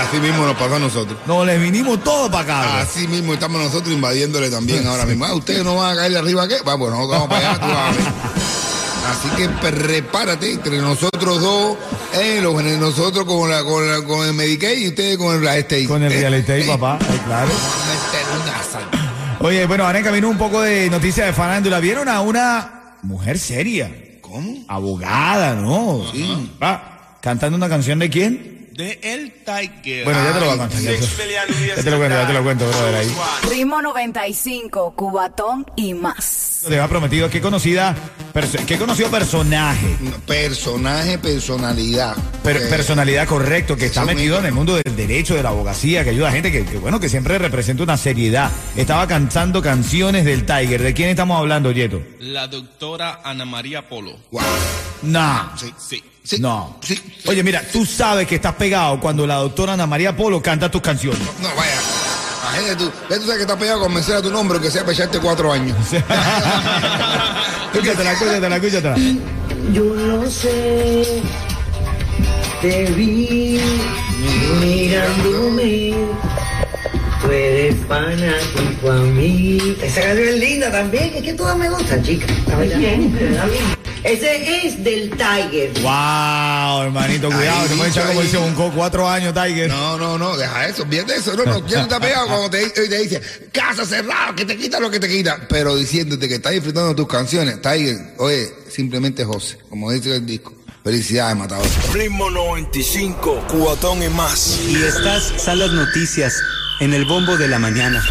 Así 0.06 0.20
mismo 0.20 0.46
nos 0.46 0.56
pasó 0.56 0.76
a 0.76 0.78
nosotros. 0.78 1.18
Nos 1.26 1.44
les 1.44 1.60
vinimos 1.60 2.02
todos 2.04 2.30
para 2.30 2.42
acá. 2.62 2.80
Así 2.80 3.08
mismo 3.08 3.34
estamos 3.34 3.60
nosotros 3.60 3.92
invadiéndole 3.92 4.48
también 4.48 4.86
ahora 4.86 5.04
mismo. 5.06 5.24
Ah, 5.24 5.34
ustedes 5.34 5.64
no 5.64 5.74
van 5.76 5.92
a 5.92 5.96
caerle 5.96 6.18
arriba, 6.18 6.46
¿qué? 6.46 6.56
Va, 6.62 6.78
pues 6.78 6.90
nosotros 6.92 7.10
vamos 7.10 7.28
para 7.28 7.50
allá, 7.50 7.60
tú 7.60 7.66
vas 7.66 7.88
a 7.88 7.90
ver. 7.90 8.12
Así 9.08 9.28
que 9.36 9.48
prepárate 9.48 10.52
entre 10.52 10.78
nosotros 10.78 11.40
dos, 11.40 11.76
eh, 12.14 12.40
los, 12.42 12.62
nosotros 12.62 13.24
con, 13.24 13.50
la, 13.50 13.64
con, 13.64 13.88
la- 13.90 14.02
con 14.02 14.26
el 14.26 14.34
Medicaid 14.34 14.78
y 14.78 14.88
ustedes 14.88 15.16
con 15.16 15.34
el 15.34 15.40
Real 15.40 15.56
Estate. 15.58 15.86
Con 15.86 16.02
el 16.02 16.12
real 16.12 16.34
estate, 16.34 16.60
eh, 16.64 16.66
papá, 16.66 16.98
eh, 17.00 17.18
claro. 17.26 17.48
vamos 17.48 17.62
a 17.82 18.12
meter 18.12 18.26
una 18.42 18.62
sal- 18.62 18.97
Oye, 19.40 19.66
bueno, 19.66 19.84
ahora 19.84 19.98
en 19.98 20.04
camino 20.04 20.28
un 20.28 20.36
poco 20.36 20.62
de 20.62 20.90
noticias 20.90 21.26
de 21.26 21.32
farándula. 21.32 21.78
¿Vieron 21.78 22.08
a 22.08 22.20
una 22.20 22.96
mujer 23.02 23.38
seria? 23.38 23.90
¿Cómo? 24.20 24.64
Abogada, 24.66 25.54
¿no? 25.54 26.02
Sí. 26.12 26.50
Ah, 26.60 27.16
¿Cantando 27.20 27.56
una 27.56 27.68
canción 27.68 28.00
de 28.00 28.10
quién? 28.10 28.57
De 28.78 29.00
El 29.02 29.32
Tiger. 29.44 30.04
Bueno, 30.04 30.22
ya 30.24 30.32
te 30.34 30.38
lo 30.40 30.46
voy 30.46 30.54
a 30.54 30.58
contar. 30.58 30.80
Ya, 30.80 30.90
te- 30.90 31.66
ya 31.66 31.82
te 31.82 31.90
lo 31.90 31.98
cuento, 31.98 32.16
ya 32.16 32.26
te 32.28 32.32
lo 32.32 32.42
cuento, 32.44 32.68
brother, 32.68 32.94
ahí. 32.94 33.16
Ritmo 33.50 33.82
95, 33.82 34.94
Cubatón 34.94 35.66
y 35.74 35.94
más. 35.94 36.62
Te 36.68 36.78
ha 36.78 36.86
prometido 36.86 37.28
qué 37.28 37.40
conocida, 37.40 37.96
qué 38.68 38.78
conocido 38.78 39.10
personaje, 39.10 39.96
Personaje, 40.26 41.18
personalidad. 41.18 42.14
per- 42.44 42.56
Eh, 42.58 42.66
personalidad 42.70 43.26
correcto, 43.26 43.76
que 43.76 43.86
está 43.86 44.04
metido 44.04 44.36
mismo. 44.36 44.38
en 44.38 44.46
el 44.46 44.52
mundo 44.52 44.76
del 44.76 44.94
derecho, 44.96 45.34
de 45.34 45.42
la 45.42 45.48
abogacía, 45.48 46.04
que 46.04 46.10
ayuda 46.10 46.28
a 46.28 46.32
gente 46.32 46.52
que, 46.52 46.64
que, 46.64 46.78
bueno, 46.78 47.00
que 47.00 47.08
siempre 47.08 47.36
representa 47.38 47.82
una 47.82 47.96
seriedad. 47.96 48.48
Estaba 48.76 49.08
cantando 49.08 49.60
canciones 49.60 50.24
del 50.24 50.46
Tiger. 50.46 50.82
¿De 50.84 50.94
quién 50.94 51.08
estamos 51.08 51.36
hablando, 51.38 51.72
Yeto? 51.72 52.00
La 52.20 52.46
doctora 52.46 53.22
Ana 53.24 53.44
María 53.44 53.88
Polo. 53.88 54.16
Wow. 54.30 54.42
Nah. 55.02 55.56
Sí, 55.56 55.74
Sí. 55.78 56.04
Sí. 56.28 56.40
No. 56.40 56.76
Sí. 56.82 56.94
sí. 56.94 57.28
Oye, 57.28 57.42
mira, 57.42 57.62
tú 57.72 57.86
sabes 57.86 58.26
que 58.26 58.34
estás 58.36 58.54
pegado 58.54 59.00
cuando 59.00 59.26
la 59.26 59.36
doctora 59.36 59.72
Ana 59.72 59.86
María 59.86 60.16
Polo 60.16 60.42
canta 60.42 60.70
tus 60.70 60.82
canciones. 60.82 61.20
No, 61.40 61.48
vaya. 61.56 61.72
Imagínate 62.42 62.76
tú. 62.76 62.90
Ya 63.08 63.16
tú 63.16 63.22
sabes 63.22 63.36
que 63.36 63.42
estás 63.42 63.56
pegado 63.56 63.78
con 63.80 63.88
convencer 63.88 64.16
a 64.16 64.22
tu 64.22 64.30
nombre, 64.30 64.60
que 64.60 64.70
sea 64.70 64.82
para 64.82 64.92
echarte 64.92 65.18
cuatro 65.18 65.52
años. 65.52 65.76
escúchatela, 67.72 68.12
escúchatela, 68.12 68.56
escúchatela. 68.56 68.96
Yo 69.72 69.84
no 69.84 70.30
sé, 70.30 71.22
te 72.62 72.84
vi 72.92 73.60
mirándome. 74.60 75.94
Tú 77.22 77.30
eres 77.30 77.76
fanático 77.86 78.90
a 78.90 78.96
mí. 78.96 79.76
Esa 79.82 80.02
canción 80.02 80.28
es 80.28 80.38
linda 80.38 80.70
también, 80.70 81.12
es 81.14 81.22
que 81.22 81.32
todas 81.34 81.56
me 81.56 81.68
gustan, 81.68 82.02
chicas. 82.02 82.30
Ese 84.04 84.66
es 84.66 84.82
del 84.82 85.10
Tiger. 85.10 85.72
Wow, 85.80 86.82
hermanito, 86.82 87.30
cuidado, 87.30 87.62
Ahí 87.62 87.68
te 87.68 87.76
puedes 87.76 87.92
echar 87.96 88.04
dicho, 88.04 88.14
como 88.14 88.22
dice 88.22 88.38
un 88.38 88.72
cuatro 88.72 89.08
años, 89.08 89.34
Tiger. 89.34 89.68
No, 89.68 89.98
no, 89.98 90.18
no, 90.18 90.36
deja 90.36 90.66
eso, 90.66 90.84
bien 90.84 91.06
eso. 91.10 91.34
No, 91.34 91.44
no, 91.44 91.66
ya 91.66 91.78
tú 91.78 91.82
estás 91.82 92.00
pegado 92.00 92.26
cuando 92.28 92.50
te, 92.50 92.68
te 92.70 92.98
dice, 92.98 93.20
casa 93.52 93.84
cerrada, 93.84 94.34
que 94.34 94.44
te 94.44 94.56
quita 94.56 94.80
lo 94.80 94.90
que 94.90 95.00
te 95.00 95.08
quita. 95.08 95.46
Pero 95.48 95.76
diciéndote 95.76 96.28
que 96.28 96.36
estás 96.36 96.52
disfrutando 96.52 96.90
de 96.90 96.94
tus 96.94 97.08
canciones, 97.08 97.60
Tiger, 97.60 98.14
oye, 98.18 98.48
simplemente 98.70 99.24
José, 99.24 99.58
como 99.68 99.90
dice 99.90 100.16
el 100.16 100.26
disco. 100.26 100.54
Felicidades, 100.84 101.36
matador. 101.36 101.66
Ritmo 101.92 102.30
95, 102.30 103.44
cuatón 103.48 104.02
y 104.02 104.08
más. 104.08 104.58
Y 104.68 104.76
estas 104.76 105.34
son 105.36 105.58
las 105.58 105.72
noticias 105.72 106.40
en 106.80 106.94
el 106.94 107.04
bombo 107.04 107.36
de 107.36 107.48
la 107.48 107.58
mañana. 107.58 108.02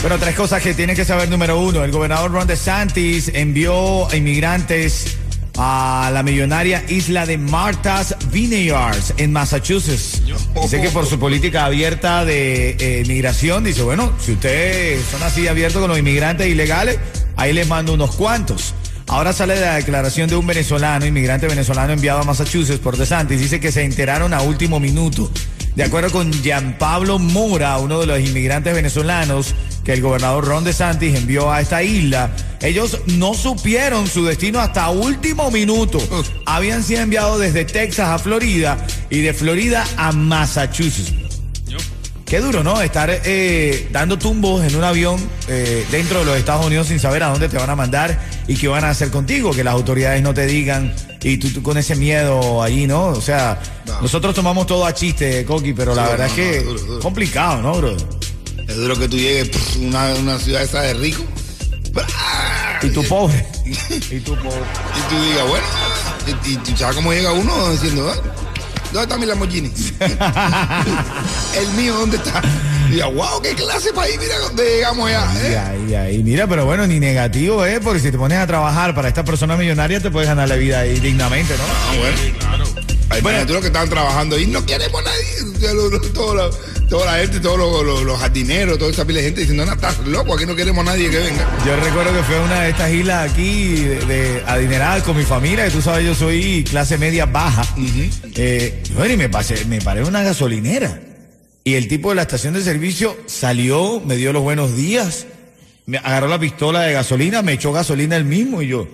Bueno, 0.00 0.16
tres 0.18 0.36
cosas 0.36 0.62
que 0.62 0.74
tienes 0.74 0.96
que 0.96 1.04
saber. 1.04 1.28
Número 1.28 1.58
uno, 1.58 1.82
el 1.82 1.90
gobernador 1.90 2.30
Ron 2.30 2.46
DeSantis 2.46 3.32
envió 3.34 4.06
inmigrantes 4.14 5.18
a 5.56 6.10
la 6.14 6.22
millonaria 6.22 6.84
isla 6.88 7.26
de 7.26 7.36
Martha's 7.36 8.14
Vineyards 8.30 9.14
en 9.16 9.32
Massachusetts. 9.32 10.22
Dice 10.62 10.80
que 10.80 10.90
por 10.90 11.04
su 11.04 11.18
política 11.18 11.64
abierta 11.64 12.24
de 12.24 12.76
eh, 12.78 13.04
migración, 13.08 13.64
dice, 13.64 13.82
bueno, 13.82 14.12
si 14.24 14.32
ustedes 14.32 15.04
son 15.10 15.22
así 15.24 15.48
abiertos 15.48 15.80
con 15.80 15.90
los 15.90 15.98
inmigrantes 15.98 16.46
ilegales, 16.46 16.98
ahí 17.34 17.52
les 17.52 17.66
mando 17.66 17.92
unos 17.92 18.14
cuantos. 18.14 18.74
Ahora 19.08 19.32
sale 19.32 19.58
la 19.58 19.74
declaración 19.76 20.28
de 20.28 20.36
un 20.36 20.46
venezolano, 20.46 21.06
inmigrante 21.06 21.48
venezolano 21.48 21.92
enviado 21.92 22.20
a 22.20 22.24
Massachusetts 22.24 22.78
por 22.78 22.96
DeSantis. 22.96 23.40
Dice 23.40 23.58
que 23.58 23.72
se 23.72 23.82
enteraron 23.82 24.32
a 24.32 24.42
último 24.42 24.78
minuto. 24.78 25.30
De 25.78 25.84
acuerdo 25.84 26.10
con 26.10 26.32
Gian 26.32 26.76
Pablo 26.76 27.20
Mora, 27.20 27.78
uno 27.78 28.00
de 28.00 28.06
los 28.06 28.18
inmigrantes 28.18 28.74
venezolanos 28.74 29.54
que 29.84 29.92
el 29.92 30.02
gobernador 30.02 30.44
Ron 30.44 30.64
DeSantis 30.64 31.14
envió 31.14 31.52
a 31.52 31.60
esta 31.60 31.84
isla, 31.84 32.32
ellos 32.60 32.98
no 33.06 33.32
supieron 33.32 34.08
su 34.08 34.24
destino 34.24 34.58
hasta 34.58 34.90
último 34.90 35.52
minuto. 35.52 36.00
Habían 36.46 36.82
sido 36.82 37.02
enviados 37.02 37.38
desde 37.38 37.64
Texas 37.64 38.08
a 38.08 38.18
Florida 38.18 38.76
y 39.08 39.20
de 39.20 39.32
Florida 39.32 39.86
a 39.96 40.10
Massachusetts. 40.10 41.17
Qué 42.28 42.40
duro, 42.40 42.62
¿no? 42.62 42.82
Estar 42.82 43.08
eh, 43.24 43.88
dando 43.90 44.18
tumbos 44.18 44.62
en 44.62 44.76
un 44.76 44.84
avión 44.84 45.18
eh, 45.48 45.86
dentro 45.90 46.18
de 46.20 46.24
los 46.26 46.36
Estados 46.36 46.66
Unidos 46.66 46.88
sin 46.88 47.00
saber 47.00 47.22
a 47.22 47.28
dónde 47.28 47.48
te 47.48 47.56
van 47.56 47.70
a 47.70 47.74
mandar 47.76 48.22
y 48.46 48.54
qué 48.56 48.68
van 48.68 48.84
a 48.84 48.90
hacer 48.90 49.10
contigo, 49.10 49.52
que 49.52 49.64
las 49.64 49.72
autoridades 49.72 50.20
no 50.22 50.34
te 50.34 50.44
digan 50.46 50.94
y 51.22 51.38
tú, 51.38 51.48
tú 51.48 51.62
con 51.62 51.78
ese 51.78 51.96
miedo 51.96 52.62
allí, 52.62 52.86
¿no? 52.86 53.06
O 53.06 53.20
sea, 53.22 53.58
No. 53.86 54.02
nosotros 54.02 54.34
tomamos 54.34 54.66
todo 54.66 54.84
a 54.84 54.92
chiste, 54.92 55.42
Coqui, 55.46 55.72
pero 55.72 55.94
la 55.94 56.02
verdad 56.06 56.18
no, 56.18 56.24
es 56.26 56.32
que 56.34 56.60
duro, 56.62 56.80
duro. 56.80 57.00
complicado, 57.00 57.62
¿no, 57.62 57.72
bro? 57.78 57.96
Es 58.68 58.76
duro 58.76 58.98
que 58.98 59.08
tú 59.08 59.16
llegues 59.16 59.50
a 59.76 59.78
una, 59.78 60.14
una 60.16 60.38
ciudad 60.38 60.62
esa 60.62 60.82
de 60.82 60.92
rico. 60.94 61.24
Y 62.82 62.88
tú 62.90 63.02
pobre. 63.04 63.46
y 63.64 64.20
tú 64.20 64.34
pobre. 64.36 64.60
Y 64.98 65.08
tú 65.14 65.22
digas, 65.22 65.48
bueno, 65.48 65.66
y, 66.44 66.50
y 66.52 66.56
tú 66.58 66.76
sabes 66.76 66.94
cómo 66.96 67.10
llega 67.12 67.32
uno 67.32 67.70
diciendo, 67.72 68.12
"Ah, 68.14 68.20
¿dónde 68.92 69.02
está 69.02 69.18
mi 69.18 69.26
Lamborghini? 69.26 69.72
El 71.56 71.68
mío, 71.76 71.94
¿dónde 71.94 72.16
está? 72.16 72.42
Y 72.88 72.92
diga, 72.92 73.06
wow, 73.06 73.40
qué 73.42 73.54
clase 73.54 73.92
país, 73.92 74.16
mira 74.18 74.38
dónde 74.38 74.64
llegamos 74.64 75.10
ya. 75.10 75.32
Y 75.34 75.46
¿eh? 75.52 75.58
ahí, 75.58 75.94
ahí. 75.94 76.22
Mira, 76.22 76.46
pero 76.46 76.64
bueno, 76.64 76.86
ni 76.86 76.98
negativo, 77.00 77.64
¿eh? 77.66 77.80
Porque 77.82 78.00
si 78.00 78.10
te 78.10 78.18
pones 78.18 78.38
a 78.38 78.46
trabajar 78.46 78.94
para 78.94 79.08
esta 79.08 79.24
persona 79.24 79.56
millonaria, 79.56 80.00
te 80.00 80.10
puedes 80.10 80.28
ganar 80.28 80.48
la 80.48 80.56
vida 80.56 80.80
ahí 80.80 80.98
dignamente, 81.00 81.54
¿no? 81.56 81.64
Ah, 81.64 81.94
bueno. 81.98 82.16
Ay, 83.10 83.22
Bueno. 83.22 83.46
tú 83.46 83.52
los 83.54 83.62
que 83.62 83.68
estaban 83.68 83.88
trabajando 83.88 84.36
ahí, 84.36 84.46
no 84.46 84.64
queremos 84.66 85.02
nadie. 85.02 85.72
Lo- 85.74 85.88
lo- 85.88 86.00
todo 86.12 86.34
la- 86.34 86.50
toda 86.88 87.06
la 87.12 87.18
gente, 87.18 87.40
todos 87.40 87.58
los, 87.58 87.84
los- 87.84 88.02
los 88.02 88.18
jardineros, 88.18 88.78
toda 88.78 88.90
esa 88.90 89.04
pila 89.04 89.18
de 89.18 89.24
gente 89.26 89.40
diciendo, 89.40 89.64
no, 89.66 89.72
estás 89.72 89.98
loco, 90.06 90.34
aquí 90.34 90.46
no 90.46 90.56
queremos 90.56 90.86
a 90.86 90.90
nadie 90.92 91.10
que 91.10 91.18
venga. 91.18 91.46
Yo 91.66 91.76
recuerdo 91.76 92.12
que 92.16 92.22
fue 92.22 92.36
a 92.36 92.40
una 92.42 92.60
de 92.62 92.70
estas 92.70 92.92
islas 92.92 93.30
aquí 93.30 93.74
de, 93.76 93.96
de 94.06 94.42
adineradas 94.46 95.02
con 95.02 95.16
mi 95.16 95.24
familia, 95.24 95.64
que 95.66 95.70
tú 95.70 95.82
sabes, 95.82 96.04
yo 96.06 96.14
soy 96.14 96.64
clase 96.64 96.96
media 96.98 97.26
baja. 97.26 97.62
Eh, 98.34 98.82
bueno, 98.94 99.14
y 99.14 99.16
me 99.16 99.28
pasé, 99.28 99.64
me 99.66 99.80
paré 99.80 100.00
en 100.00 100.06
una 100.06 100.22
gasolinera. 100.22 101.00
Y 101.64 101.74
el 101.74 101.86
tipo 101.88 102.08
de 102.10 102.14
la 102.16 102.22
estación 102.22 102.54
de 102.54 102.62
servicio 102.62 103.16
salió, 103.26 104.00
me 104.00 104.16
dio 104.16 104.32
los 104.32 104.42
buenos 104.42 104.74
días, 104.74 105.26
me 105.84 105.98
agarró 105.98 106.28
la 106.28 106.38
pistola 106.38 106.80
de 106.82 106.94
gasolina, 106.94 107.42
me 107.42 107.52
echó 107.52 107.72
gasolina 107.72 108.16
él 108.16 108.24
mismo 108.24 108.62
y 108.62 108.68
yo, 108.68 108.88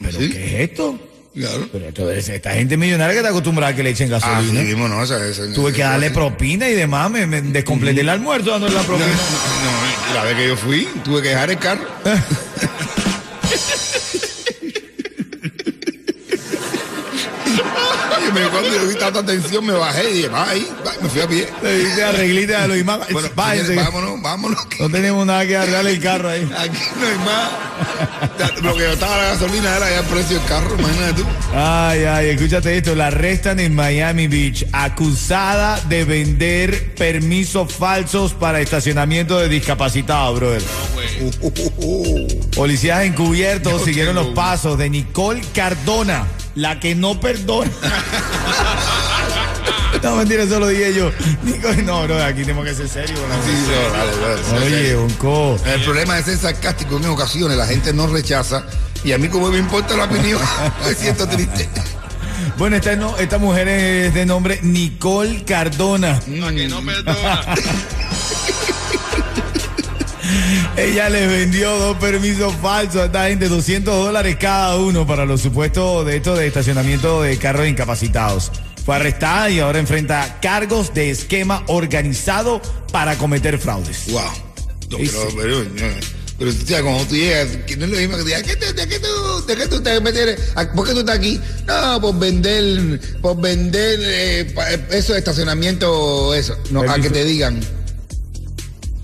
¿pero 0.00 0.18
¿Sí? 0.20 0.30
qué 0.30 0.46
es 0.62 0.70
esto? 0.70 0.98
Claro. 1.34 1.68
Pero 1.70 1.86
esto 1.88 2.10
es 2.10 2.28
esta 2.28 2.52
gente 2.54 2.76
millonaria 2.76 3.12
que 3.12 3.18
está 3.20 3.30
acostumbrada 3.30 3.72
a 3.72 3.76
que 3.76 3.82
le 3.84 3.90
echen 3.90 4.10
gasolina. 4.10 4.62
no, 4.88 5.02
esa, 5.02 5.24
esa- 5.26 5.52
Tuve 5.52 5.72
que 5.72 5.82
darle 5.82 6.10
propina 6.10 6.68
y 6.68 6.74
demás, 6.74 7.08
me, 7.10 7.26
me 7.26 7.40
descompleté 7.40 8.00
el 8.00 8.08
almuerzo 8.08 8.50
dándole 8.50 8.74
la 8.74 8.80
No, 8.80 8.86
propina. 8.86 9.06
no, 9.08 10.08
no, 10.08 10.14
la 10.14 10.24
vez 10.24 10.36
que 10.36 10.48
yo 10.48 10.56
fui, 10.56 10.88
tuve 11.04 11.22
que 11.22 11.28
dejar 11.28 11.50
el 11.50 11.58
carro. 11.58 11.86
Me, 18.34 18.42
cuando 18.48 18.68
yo 18.72 18.86
vi 18.86 18.94
tanta 18.94 19.24
tensión, 19.26 19.66
me 19.66 19.72
bajé 19.72 20.08
y 20.08 20.12
dije, 20.14 20.28
va 20.28 20.48
ahí, 20.50 20.64
me 21.02 21.08
fui 21.08 21.20
a 21.20 21.26
pie. 21.26 21.48
Le 21.62 21.78
dice 21.78 22.04
arreglita 22.04 22.62
a 22.62 22.68
los 22.68 22.76
imán. 22.78 23.00
Bueno, 23.10 23.28
vámonos, 23.34 24.22
vámonos. 24.22 24.66
que 24.66 24.80
No 24.82 24.88
tenemos 24.88 25.26
nada 25.26 25.44
que 25.46 25.56
arreglarle 25.56 25.90
el 25.92 26.00
carro 26.00 26.28
ahí. 26.28 26.42
Aquí 26.58 26.78
no 27.00 27.06
hay 27.08 27.18
más. 27.18 27.50
Lo 28.62 28.74
que 28.74 28.92
estaba 28.92 29.16
la 29.16 29.24
gasolina 29.30 29.76
era 29.76 29.90
ya 29.90 30.00
el 30.00 30.06
precio 30.06 30.38
del 30.38 30.48
carro, 30.48 30.76
imagínate 30.78 31.22
tú. 31.22 31.28
Ay, 31.54 32.04
ay, 32.04 32.28
escúchate 32.30 32.76
esto. 32.76 32.94
La 32.94 33.08
arrestan 33.08 33.60
en 33.60 33.74
Miami 33.74 34.26
Beach, 34.28 34.66
acusada 34.72 35.80
de 35.88 36.04
vender 36.04 36.94
permisos 36.94 37.72
falsos 37.72 38.34
para 38.34 38.60
estacionamiento 38.60 39.38
de 39.38 39.48
discapacitados, 39.48 40.38
brother. 40.38 40.62
Uh, 41.20 41.46
uh, 41.46 41.52
uh, 41.56 41.72
uh. 41.76 42.50
Policías 42.50 43.04
encubiertos 43.04 43.72
Yo 43.72 43.84
siguieron 43.84 44.14
tengo 44.14 44.28
los 44.28 44.34
pasos 44.34 44.78
de 44.78 44.90
Nicole 44.90 45.42
Cardona, 45.54 46.26
la 46.54 46.80
que 46.80 46.94
no 46.94 47.20
perdona. 47.20 47.70
no, 50.02 50.16
mentira, 50.16 50.42
eso 50.44 50.58
lo 50.58 50.68
dije 50.68 50.94
yo. 50.94 51.10
Nicole, 51.42 51.82
no, 51.84 52.02
bro, 52.04 52.22
aquí 52.22 52.40
tenemos 52.42 52.64
que 52.64 52.74
ser 52.74 52.88
serios. 52.88 53.18
Sí, 53.18 53.52
no, 53.66 53.98
dale, 53.98 54.12
dale, 54.16 54.64
Oye, 54.64 54.76
dale. 54.76 54.96
un 54.96 55.10
co. 55.14 55.56
El 55.66 55.82
problema 55.82 56.18
es 56.18 56.24
ser 56.26 56.38
sarcástico 56.38 56.96
en 56.96 57.06
ocasiones, 57.06 57.56
la 57.56 57.66
gente 57.66 57.92
no 57.92 58.06
rechaza. 58.06 58.64
Y 59.04 59.12
a 59.12 59.18
mí 59.18 59.28
como 59.28 59.50
me 59.50 59.58
importa 59.58 59.96
la 59.96 60.04
opinión, 60.04 60.40
me 60.86 60.94
siento 60.94 61.26
triste. 61.26 61.68
Bueno, 62.58 62.76
esta, 62.76 62.94
no, 62.96 63.16
esta 63.16 63.38
mujer 63.38 63.68
es 63.68 64.14
de 64.14 64.26
nombre 64.26 64.60
Nicole 64.62 65.44
Cardona. 65.44 66.20
La 66.28 66.52
que 66.52 66.68
no 66.68 66.82
perdona. 66.84 67.42
Ella 70.76 71.08
les 71.08 71.28
vendió 71.28 71.76
dos 71.78 71.96
permisos 71.96 72.54
falsos 72.56 73.02
a 73.02 73.04
esta 73.06 73.28
gente, 73.28 73.48
200 73.48 73.94
dólares 73.94 74.36
cada 74.38 74.76
uno 74.76 75.06
para 75.06 75.24
los 75.26 75.40
supuestos 75.40 76.06
de 76.06 76.16
estos 76.16 76.38
de 76.38 76.46
estacionamiento 76.46 77.22
de 77.22 77.36
carros 77.38 77.66
incapacitados. 77.66 78.52
Fue 78.84 78.96
arrestada 78.96 79.50
y 79.50 79.60
ahora 79.60 79.78
enfrenta 79.78 80.38
cargos 80.40 80.92
de 80.94 81.10
esquema 81.10 81.62
organizado 81.68 82.60
para 82.92 83.16
cometer 83.18 83.58
fraudes. 83.58 84.10
Wow. 84.10 84.22
No, 84.90 84.98
pero, 84.98 85.28
pero, 85.36 85.64
pero, 86.38 86.50
o 86.50 86.66
sea, 86.66 86.82
cuando 86.82 87.04
tú 87.04 87.14
llegas, 87.14 87.48
que 87.66 87.76
no 87.76 87.84
es 87.84 87.90
lo 87.90 87.96
mismo 87.98 88.16
que 88.16 88.22
te 88.22 88.28
digas, 88.28 88.42
¿qué 88.42 88.56
te- 88.56 88.72
¿de 88.72 88.88
qué 88.88 88.98
tú, 88.98 89.46
de 89.46 89.56
qué 89.56 89.66
tú 89.68 89.80
te 89.82 90.00
metes? 90.00 90.40
¿Por 90.74 90.86
qué 90.86 90.94
tú 90.94 91.00
estás 91.00 91.16
aquí? 91.18 91.38
No, 91.66 92.00
por 92.00 92.18
vender, 92.18 93.00
por 93.20 93.40
vender 93.40 93.98
eh, 94.02 94.52
pa- 94.54 94.70
eso 94.72 95.12
de 95.12 95.18
estacionamiento, 95.18 96.34
eso. 96.34 96.56
No, 96.70 96.80
a 96.90 96.98
que 96.98 97.10
te 97.10 97.24
digan 97.24 97.60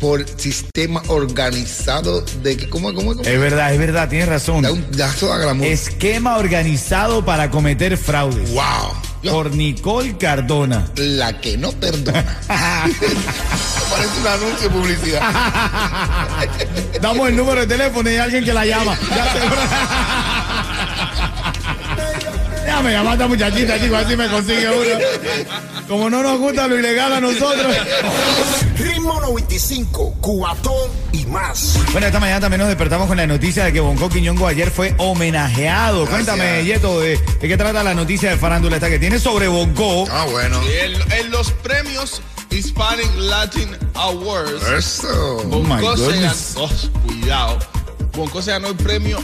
por 0.00 0.26
sistema 0.38 1.02
organizado 1.08 2.22
de 2.42 2.56
que, 2.56 2.68
¿cómo, 2.68 2.92
cómo, 2.94 3.14
cómo? 3.14 3.22
Es 3.22 3.38
verdad, 3.40 3.72
es 3.72 3.78
verdad, 3.78 4.08
tienes 4.08 4.28
razón. 4.28 4.62
Da 4.62 4.72
un 4.72 4.84
dazo 4.92 5.32
a 5.32 5.38
glamour. 5.38 5.66
Esquema 5.66 6.38
organizado 6.38 7.24
para 7.24 7.50
cometer 7.50 7.96
fraudes. 7.96 8.50
Wow. 8.50 8.62
por 9.32 9.50
Nicole 9.54 10.16
Cardona. 10.18 10.86
La 10.96 11.40
que 11.40 11.56
no 11.58 11.72
perdona. 11.72 12.24
Parece 12.48 14.20
un 14.20 14.26
anuncio 14.26 14.68
de 14.68 14.70
publicidad. 14.70 15.22
Damos 17.00 17.28
el 17.28 17.36
número 17.36 17.60
de 17.62 17.66
teléfono 17.66 18.08
y 18.10 18.12
hay 18.14 18.18
alguien 18.18 18.44
que 18.44 18.52
la 18.52 18.64
llama. 18.66 18.96
Ya 19.10 19.32
se- 19.32 19.40
Déjame 22.66 22.92
llamar 22.92 23.12
a 23.12 23.14
esta 23.14 23.26
muchachita, 23.28 23.80
chico, 23.80 23.96
así 23.96 24.16
me 24.16 24.28
consigue 24.28 24.68
uno. 24.68 24.98
Como 25.88 26.10
no 26.10 26.22
nos 26.22 26.38
gusta 26.38 26.66
lo 26.66 26.76
ilegal 26.78 27.12
a 27.12 27.20
nosotros. 27.20 27.74
Ritmo 28.76 29.20
95, 29.20 30.16
cuatón 30.20 30.90
y 31.12 31.24
más. 31.26 31.78
Bueno, 31.92 32.08
esta 32.08 32.18
mañana 32.18 32.40
también 32.40 32.58
nos 32.60 32.68
despertamos 32.68 33.06
con 33.06 33.16
la 33.16 33.26
noticia 33.26 33.64
de 33.64 33.72
que 33.72 33.80
Bonco 33.80 34.08
Quiñongo 34.08 34.46
ayer 34.48 34.70
fue 34.70 34.94
homenajeado. 34.98 36.06
Cuéntame, 36.06 36.64
Yeto, 36.64 37.00
de, 37.00 37.16
de 37.40 37.48
qué 37.48 37.56
trata 37.56 37.84
la 37.84 37.94
noticia 37.94 38.30
de 38.30 38.36
farándula 38.36 38.76
esta 38.76 38.90
que 38.90 38.98
tiene 38.98 39.20
sobre 39.20 39.46
Bonco. 39.46 40.06
Ah, 40.10 40.26
bueno. 40.30 40.60
Y 40.64 40.72
en, 40.86 41.12
en 41.12 41.30
los 41.30 41.52
premios 41.52 42.20
Hispanic 42.50 43.14
Latin 43.16 43.68
Awards, 43.94 44.62
Eso. 44.76 45.36
Oh 45.50 45.60
my 45.62 45.68
Bonco 45.80 45.96
se 45.96 46.02
goodness. 46.04 46.54
ganó, 46.56 46.66
oh, 46.66 47.00
cuidado, 47.06 47.58
Bonco 48.12 48.42
se 48.42 48.50
ganó 48.50 48.68
el 48.68 48.76
premio 48.76 49.22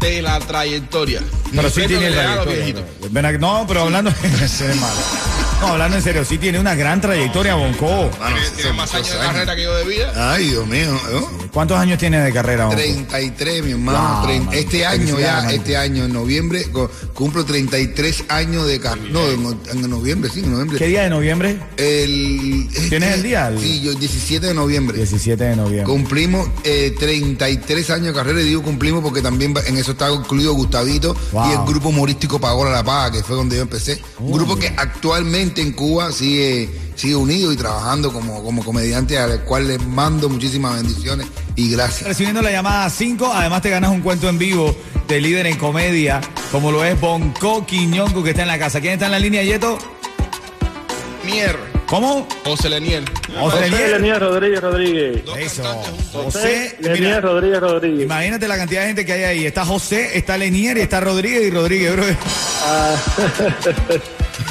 de 0.00 0.20
la 0.20 0.38
trayectoria. 0.40 1.22
Pero 1.54 1.70
sí 1.70 1.82
tiene 1.86 2.10
viejitos. 2.10 2.84
Ven 3.10 3.24
aquí- 3.24 3.38
No, 3.38 3.64
pero 3.66 3.82
hablando. 3.82 4.10
Ese 4.42 4.70
es 4.70 4.76
malo. 4.76 4.94
No, 5.64 5.70
hablando 5.72 5.96
en 5.96 6.02
serio, 6.02 6.24
sí 6.26 6.36
tiene 6.36 6.58
una 6.60 6.74
gran 6.74 7.00
trayectoria, 7.00 7.54
Bonco. 7.54 8.10
Mano, 8.20 8.36
Tiene- 8.54 8.72
más 8.74 8.92
años 8.94 9.10
de 9.10 9.16
carrera 9.18 9.56
que 9.56 9.62
yo 9.62 9.74
de 9.74 9.84
vida. 9.84 10.12
Ay, 10.34 10.48
Dios 10.48 10.66
mío. 10.66 10.92
¿no? 11.10 11.43
¿Cuántos 11.54 11.78
años 11.78 11.98
tiene 12.00 12.18
de 12.20 12.32
carrera, 12.32 12.66
Bonco? 12.66 12.80
33, 12.80 13.64
mi 13.64 13.70
hermano. 13.70 14.22
Wow, 14.26 14.52
este 14.52 14.84
año 14.84 15.18
ya, 15.20 15.42
man. 15.42 15.50
este 15.50 15.76
año, 15.76 16.04
en 16.04 16.12
noviembre, 16.12 16.66
cumplo 17.14 17.44
33 17.44 18.24
años 18.28 18.66
de 18.66 18.80
carrera. 18.80 19.08
No, 19.12 19.28
en, 19.30 19.56
en 19.72 19.88
noviembre, 19.88 20.30
sí, 20.34 20.40
en 20.40 20.50
noviembre. 20.50 20.78
¿Qué 20.78 20.88
día 20.88 21.04
de 21.04 21.10
noviembre? 21.10 21.60
El, 21.76 22.68
¿Tienes 22.88 23.14
el 23.14 23.22
día? 23.22 23.48
El- 23.48 23.60
Sí, 23.60 23.80
yo 23.82 23.94
17 23.94 24.48
de 24.48 24.52
noviembre. 24.54 24.96
17 24.96 25.44
de 25.44 25.54
noviembre. 25.56 25.84
Cumplimos 25.84 26.48
eh, 26.64 26.92
33 26.98 27.90
años 27.90 28.06
de 28.08 28.12
carrera 28.14 28.40
y 28.40 28.44
digo 28.46 28.62
cumplimos 28.62 29.02
porque 29.02 29.22
también 29.22 29.54
va- 29.56 29.62
en 29.64 29.76
eso 29.76 29.92
está 29.92 30.10
incluido 30.12 30.52
Gustavito 30.54 31.14
Wow. 31.32 31.48
y 31.50 31.52
el 31.52 31.58
grupo 31.66 31.90
humorístico 31.90 32.40
Pagola 32.40 32.72
La 32.72 32.82
Paga, 32.82 33.12
que 33.12 33.22
fue 33.22 33.36
donde 33.36 33.54
yo 33.56 33.62
empecé. 33.62 34.02
Un 34.18 34.32
grupo 34.32 34.56
que 34.56 34.68
actualmente 34.76 35.62
en 35.62 35.70
Cuba 35.72 36.10
sigue, 36.10 36.68
sigue 36.94 37.16
unido 37.16 37.52
y 37.52 37.56
trabajando 37.56 38.12
como, 38.12 38.42
como 38.42 38.64
comediante, 38.64 39.18
al 39.18 39.40
cual 39.44 39.68
les 39.68 39.84
mando 39.84 40.28
muchísimas 40.28 40.76
bendiciones 40.76 41.26
y 41.56 41.70
gracias. 41.70 42.08
Recibiendo 42.08 42.42
la 42.42 42.50
llamada 42.50 42.88
5, 42.88 43.32
además 43.34 43.62
te 43.62 43.70
ganas 43.70 43.90
un 43.90 44.00
cuento 44.00 44.28
en 44.28 44.38
vivo 44.38 44.74
de 45.08 45.20
líder 45.20 45.46
en 45.46 45.58
comedia, 45.58 46.20
como 46.50 46.72
lo 46.72 46.84
es 46.84 46.98
Bonco 47.00 47.66
Quiñongo, 47.66 48.22
que 48.22 48.30
está 48.30 48.42
en 48.42 48.48
la 48.48 48.58
casa. 48.58 48.80
¿Quién 48.80 48.94
está 48.94 49.06
en 49.06 49.12
la 49.12 49.18
línea, 49.18 49.42
Yeto? 49.42 49.78
Mier, 51.24 51.56
¿Cómo? 51.86 52.26
José 52.44 52.70
Leniel. 52.70 53.04
José 53.38 53.70
Lenier. 53.70 53.90
Lenier 53.90 54.20
Rodríguez 54.20 54.60
Rodríguez. 54.60 55.22
Eso. 55.38 55.62
José 56.12 56.76
mira, 56.80 57.20
Rodríguez 57.20 57.60
Rodríguez. 57.60 58.02
imagínate 58.04 58.48
la 58.48 58.56
cantidad 58.56 58.80
de 58.80 58.86
gente 58.88 59.04
que 59.04 59.12
hay 59.12 59.22
ahí. 59.24 59.46
Está 59.46 59.64
José, 59.64 60.16
está 60.16 60.36
Lenier, 60.38 60.78
está 60.78 61.00
Rodríguez 61.00 61.42
y 61.44 61.50
Rodríguez, 61.50 61.92
bro. 61.92 62.04
Ah, 62.64 62.96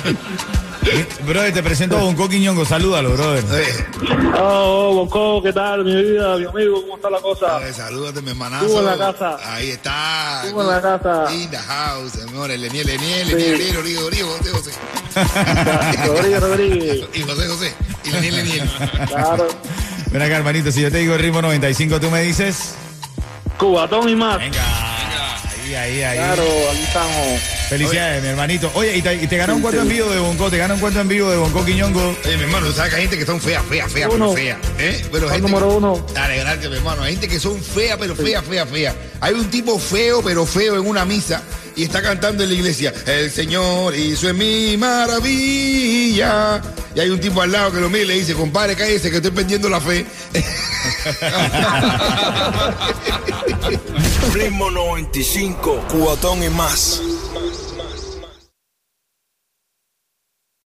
Brother, 1.25 1.54
te 1.54 1.63
presento 1.63 1.98
a 1.98 2.02
Bonco 2.02 2.28
Quiñongo. 2.28 2.66
Salúdalo, 2.66 3.12
brother. 3.12 3.44
Oh, 4.40 4.94
Bonco, 4.96 5.42
¿qué 5.44 5.54
tal, 5.54 5.84
mi 5.86 5.96
vida, 5.96 6.36
mi 6.38 6.46
amigo? 6.46 6.82
¿Cómo 6.82 6.96
está 6.96 7.10
la 7.10 7.20
cosa? 7.20 7.68
eh, 7.68 7.74
salúdate, 7.74 8.22
mi 8.22 8.32
hermanazo. 8.32 8.66
Estuvo 8.66 8.80
en 8.80 8.86
la 8.86 8.98
casa. 8.98 9.38
Ahí 9.54 9.70
está. 9.72 10.42
Estuvo 10.44 10.62
en 10.62 10.68
la 10.70 10.82
casa. 10.82 11.34
In 11.34 11.50
the 11.50 11.58
house, 11.58 12.12
señores. 12.13 12.60
Leniel, 12.60 12.86
Leniel, 12.88 13.28
Leniel, 13.30 13.58
Leniel, 13.58 13.75
Rodrigo, 13.75 14.02
Rodrigo, 14.02 14.38
José, 14.38 14.52
José. 14.52 14.72
Rodríguez 16.08 16.42
Rodríguez. 16.42 17.06
Y 17.13 17.22
José, 17.22 17.48
José. 17.48 17.74
Y 18.04 18.10
Leniel, 18.12 18.36
Leniel. 18.36 18.70
Claro. 19.08 19.48
Ven 20.12 20.22
acá, 20.22 20.36
hermanito. 20.38 20.72
Si 20.72 20.82
yo 20.82 20.92
te 20.92 20.98
digo 21.00 21.13
el 21.13 21.20
ritmo 21.20 21.42
95, 21.42 22.00
tú 22.00 22.10
me 22.12 22.22
dices. 22.22 22.75
Cubatón 23.58 24.10
y 24.10 24.16
más. 24.16 24.38
Venga. 24.40 24.62
Ahí, 25.63 25.75
ahí, 25.75 26.04
ahí. 26.04 26.18
Claro, 26.18 26.44
aquí 26.72 26.82
estamos. 26.84 27.42
Felicidades, 27.77 28.22
mi 28.22 28.30
hermanito. 28.30 28.72
Oye, 28.75 28.98
y 28.98 29.01
te, 29.01 29.15
y 29.15 29.27
te 29.27 29.38
ganó 29.38 29.56
un 29.56 29.62
cuento 29.62 29.82
en 29.82 29.89
vivo 29.89 30.10
de 30.12 30.20
Bonco. 30.20 30.50
Te 30.50 30.58
ganó 30.58 30.75
un 30.75 30.80
cuento 30.80 31.01
en 31.01 31.08
vivo 31.08 31.30
de 31.32 31.38
Bonco 31.38 31.65
Quiñongo. 31.65 32.15
Oye, 32.25 32.38
mi 32.38 32.44
hermano, 32.44 32.68
tú 32.68 32.74
sabes 32.74 32.92
que 32.92 32.96
hay 32.98 33.01
gente 33.03 33.18
que 33.18 33.25
son 33.25 33.42
feas, 33.42 33.63
feas, 33.68 33.92
feas, 33.92 34.10
pero 34.12 34.34
feas. 34.34 34.58
¿eh? 34.77 35.03
Pero 35.12 35.30
gente 35.30 35.42
número 35.50 35.70
que- 35.70 35.75
uno. 35.75 36.06
Dale, 36.13 36.38
gracias, 36.38 36.70
mi 36.70 36.77
hermano. 36.77 37.01
Hay 37.03 37.13
gente 37.13 37.27
que 37.27 37.39
son 37.39 37.60
feas, 37.62 37.98
pero 38.00 38.15
feas, 38.15 38.44
feas, 38.46 38.70
feas. 38.70 38.96
Hay 39.22 39.34
un 39.34 39.50
tipo 39.50 39.80
feo, 39.80 40.22
pero 40.24 40.46
feo 40.46 40.75
en 40.79 40.88
una 40.88 41.03
misa 41.05 41.42
y 41.75 41.83
está 41.83 42.01
cantando 42.03 42.44
en 42.44 42.50
la 42.50 42.55
iglesia. 42.55 42.94
El 43.07 43.31
Señor 43.31 43.96
hizo 43.96 44.29
en 44.29 44.38
mí 44.38 44.77
maravilla. 44.77 46.62
Y 46.96 47.00
hay 47.00 47.09
un 47.09 47.20
tipo 47.20 47.42
al 47.42 47.51
lado 47.51 47.72
que 47.72 47.79
lo 47.79 47.90
mira 47.90 48.03
y 48.03 48.07
le 48.07 48.14
dice, 48.20 48.36
compadre, 48.36 48.75
cállese 48.75 49.09
que 49.09 49.16
estoy 49.18 49.31
perdiendo 49.31 49.68
la 49.68 49.81
fe. 49.81 50.05
Ritmo 54.33 54.72
95, 54.72 55.86
cuatón 55.92 56.44
y 56.44 56.50
más. 56.50 57.01
first. 57.33 57.73